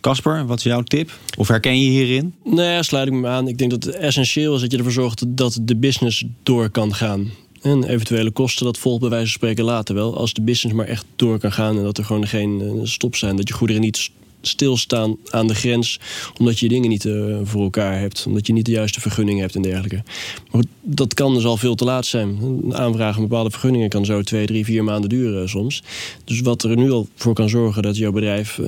Casper, 0.00 0.46
wat 0.46 0.58
is 0.58 0.64
jouw 0.64 0.82
tip? 0.82 1.10
Of 1.36 1.48
herken 1.48 1.80
je 1.80 1.90
hierin? 1.90 2.34
Nee, 2.44 2.82
sluit 2.82 3.06
ik 3.06 3.12
me 3.12 3.28
aan. 3.28 3.48
Ik 3.48 3.58
denk 3.58 3.70
dat 3.70 3.84
het 3.84 3.94
essentieel 3.94 4.54
is 4.54 4.60
dat 4.60 4.70
je 4.70 4.76
ervoor 4.76 4.92
zorgt 4.92 5.24
dat 5.28 5.58
de 5.62 5.76
business 5.76 6.24
door 6.42 6.70
kan 6.70 6.94
gaan. 6.94 7.30
En 7.62 7.84
eventuele 7.84 8.30
kosten, 8.30 8.64
dat 8.64 8.78
volgt 8.78 9.00
bij 9.00 9.08
wijze 9.08 9.24
van 9.24 9.34
spreken 9.34 9.64
later 9.64 9.94
wel. 9.94 10.16
Als 10.16 10.32
de 10.32 10.42
business 10.42 10.76
maar 10.76 10.86
echt 10.86 11.04
door 11.16 11.38
kan 11.38 11.52
gaan 11.52 11.76
en 11.76 11.82
dat 11.82 11.98
er 11.98 12.04
gewoon 12.04 12.26
geen 12.26 12.60
uh, 12.60 12.80
stop 12.82 13.16
zijn. 13.16 13.36
Dat 13.36 13.48
je 13.48 13.54
goederen 13.54 13.82
niet 13.82 14.10
stilstaan 14.40 15.16
aan 15.30 15.46
de 15.46 15.54
grens. 15.54 16.00
Omdat 16.38 16.58
je 16.58 16.68
dingen 16.68 16.88
niet 16.88 17.04
uh, 17.04 17.36
voor 17.42 17.62
elkaar 17.62 17.98
hebt. 17.98 18.24
Omdat 18.26 18.46
je 18.46 18.52
niet 18.52 18.64
de 18.64 18.70
juiste 18.70 19.00
vergunning 19.00 19.40
hebt 19.40 19.54
en 19.54 19.62
dergelijke. 19.62 20.02
Maar 20.50 20.62
dat 20.80 21.14
kan 21.14 21.34
dus 21.34 21.44
al 21.44 21.56
veel 21.56 21.74
te 21.74 21.84
laat 21.84 22.06
zijn. 22.06 22.38
Een 22.42 22.76
aanvraag 22.76 23.14
van 23.14 23.22
bepaalde 23.22 23.50
vergunningen 23.50 23.88
kan 23.88 24.04
zo 24.04 24.22
twee, 24.22 24.46
drie, 24.46 24.64
vier 24.64 24.84
maanden 24.84 25.08
duren 25.08 25.48
soms. 25.48 25.82
Dus 26.24 26.40
wat 26.40 26.62
er 26.62 26.76
nu 26.76 26.90
al 26.90 27.08
voor 27.14 27.34
kan 27.34 27.48
zorgen 27.48 27.82
dat 27.82 27.96
jouw 27.96 28.12
bedrijf... 28.12 28.60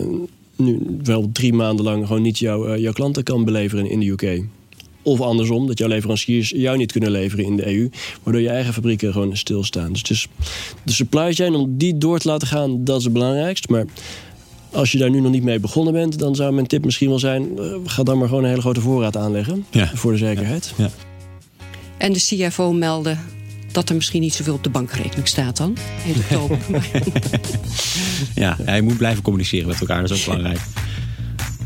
Nu 0.57 0.99
wel 1.03 1.31
drie 1.33 1.53
maanden 1.53 1.85
lang 1.85 2.07
gewoon 2.07 2.23
niet 2.23 2.39
jouw, 2.39 2.77
jouw 2.77 2.93
klanten 2.93 3.23
kan 3.23 3.45
beleveren 3.45 3.91
in 3.91 4.01
de 4.01 4.07
UK. 4.07 4.43
Of 5.05 5.21
andersom, 5.21 5.67
dat 5.67 5.79
jouw 5.79 5.89
leveranciers 5.89 6.51
jou 6.57 6.77
niet 6.77 6.93
kunnen 6.93 7.11
leveren 7.11 7.45
in 7.45 7.57
de 7.57 7.67
EU. 7.67 7.91
Waardoor 8.23 8.43
je 8.43 8.49
eigen 8.49 8.73
fabrieken 8.73 9.13
gewoon 9.13 9.37
stilstaan. 9.37 9.93
Dus, 9.93 10.03
dus 10.03 10.29
de 10.83 10.93
supply 10.93 11.33
chain, 11.33 11.55
om 11.55 11.79
die 11.79 11.99
door 11.99 12.19
te 12.19 12.29
laten 12.29 12.49
gaan, 12.49 12.85
dat 12.85 12.99
is 12.99 13.05
het 13.05 13.13
belangrijkste. 13.13 13.73
Maar 13.73 13.85
als 14.73 14.93
je 14.93 14.99
daar 14.99 15.11
nu 15.11 15.21
nog 15.21 15.33
niet 15.33 15.43
mee 15.43 15.61
begonnen 15.61 15.93
bent, 15.93 16.19
dan 16.19 16.35
zou 16.35 16.53
mijn 16.53 16.67
tip 16.67 16.85
misschien 16.85 17.09
wel 17.09 17.19
zijn: 17.19 17.49
ga 17.85 18.03
dan 18.03 18.19
maar 18.19 18.29
gewoon 18.29 18.43
een 18.43 18.49
hele 18.49 18.61
grote 18.61 18.81
voorraad 18.81 19.17
aanleggen. 19.17 19.67
Ja. 19.71 19.91
Voor 19.95 20.13
de 20.13 20.19
zekerheid. 20.19 20.73
Ja. 20.77 20.91
En 21.97 22.13
de 22.13 22.19
CFO 22.19 22.73
melden 22.73 23.19
dat 23.73 23.89
er 23.89 23.95
misschien 23.95 24.21
niet 24.21 24.35
zoveel 24.35 24.55
op 24.55 24.65
de 24.65 24.71
bankrekening 24.71 25.29
staat 25.29 25.57
dan. 25.57 25.77
In 26.07 26.15
oktober. 26.17 26.59
ja, 28.45 28.57
hij 28.63 28.81
moet 28.81 28.97
blijven 28.97 29.23
communiceren 29.23 29.67
met 29.67 29.81
elkaar, 29.81 30.01
dat 30.01 30.11
is 30.11 30.29
ook 30.29 30.35
belangrijk. 30.37 30.61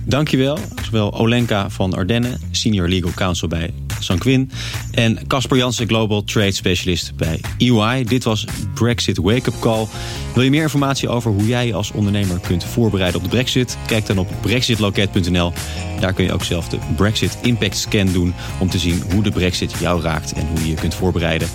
Dankjewel, 0.09 0.59
zowel 0.85 1.13
Olenka 1.13 1.71
van 1.71 1.95
Ardenne, 1.95 2.37
Senior 2.51 2.89
Legal 2.89 3.11
Counsel 3.15 3.49
bij 3.49 3.75
Sanquin... 3.99 4.51
en 4.91 5.27
Casper 5.27 5.57
Jansen, 5.57 5.87
Global 5.87 6.25
Trade 6.25 6.53
Specialist 6.53 7.17
bij 7.17 7.41
EY. 7.59 8.05
Dit 8.05 8.25
was 8.25 8.45
Brexit 8.75 9.17
Wake 9.17 9.49
Up 9.49 9.61
Call. 9.61 9.87
Wil 10.35 10.43
je 10.43 10.51
meer 10.51 10.63
informatie 10.63 11.09
over 11.09 11.31
hoe 11.31 11.47
jij 11.47 11.75
als 11.75 11.91
ondernemer 11.91 12.41
kunt 12.41 12.65
voorbereiden 12.65 13.21
op 13.21 13.31
de 13.31 13.37
brexit? 13.37 13.77
Kijk 13.87 14.07
dan 14.07 14.19
op 14.19 14.29
brexitloket.nl. 14.41 15.53
Daar 16.01 16.13
kun 16.13 16.25
je 16.25 16.33
ook 16.33 16.45
zelf 16.45 16.69
de 16.69 16.79
Brexit 16.97 17.39
Impact 17.43 17.77
Scan 17.77 18.13
doen... 18.13 18.35
om 18.59 18.71
te 18.71 18.79
zien 18.79 19.03
hoe 19.13 19.23
de 19.23 19.31
brexit 19.31 19.73
jou 19.81 20.03
raakt 20.03 20.33
en 20.33 20.47
hoe 20.47 20.61
je 20.61 20.69
je 20.69 20.75
kunt 20.75 20.95
voorbereiden. 20.95 21.49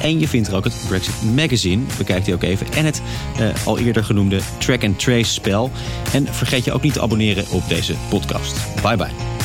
En 0.00 0.20
je 0.20 0.28
vindt 0.28 0.48
er 0.48 0.54
ook 0.54 0.64
het 0.64 0.84
Brexit 0.88 1.14
Magazine, 1.34 1.82
bekijk 1.98 2.24
die 2.24 2.34
ook 2.34 2.42
even. 2.42 2.66
En 2.72 2.84
het 2.84 3.02
uh, 3.40 3.66
al 3.66 3.78
eerder 3.78 4.04
genoemde 4.04 4.40
Track 4.58 4.84
and 4.84 4.98
Trace 4.98 5.32
spel. 5.32 5.70
En 6.12 6.34
vergeet 6.34 6.64
je 6.64 6.72
ook 6.72 6.82
niet 6.82 6.92
te 6.92 7.00
abonneren 7.00 7.44
op 7.50 7.68
deze 7.68 7.94
podcast. 8.08 8.56
Bye 8.82 8.96
bye. 8.96 9.37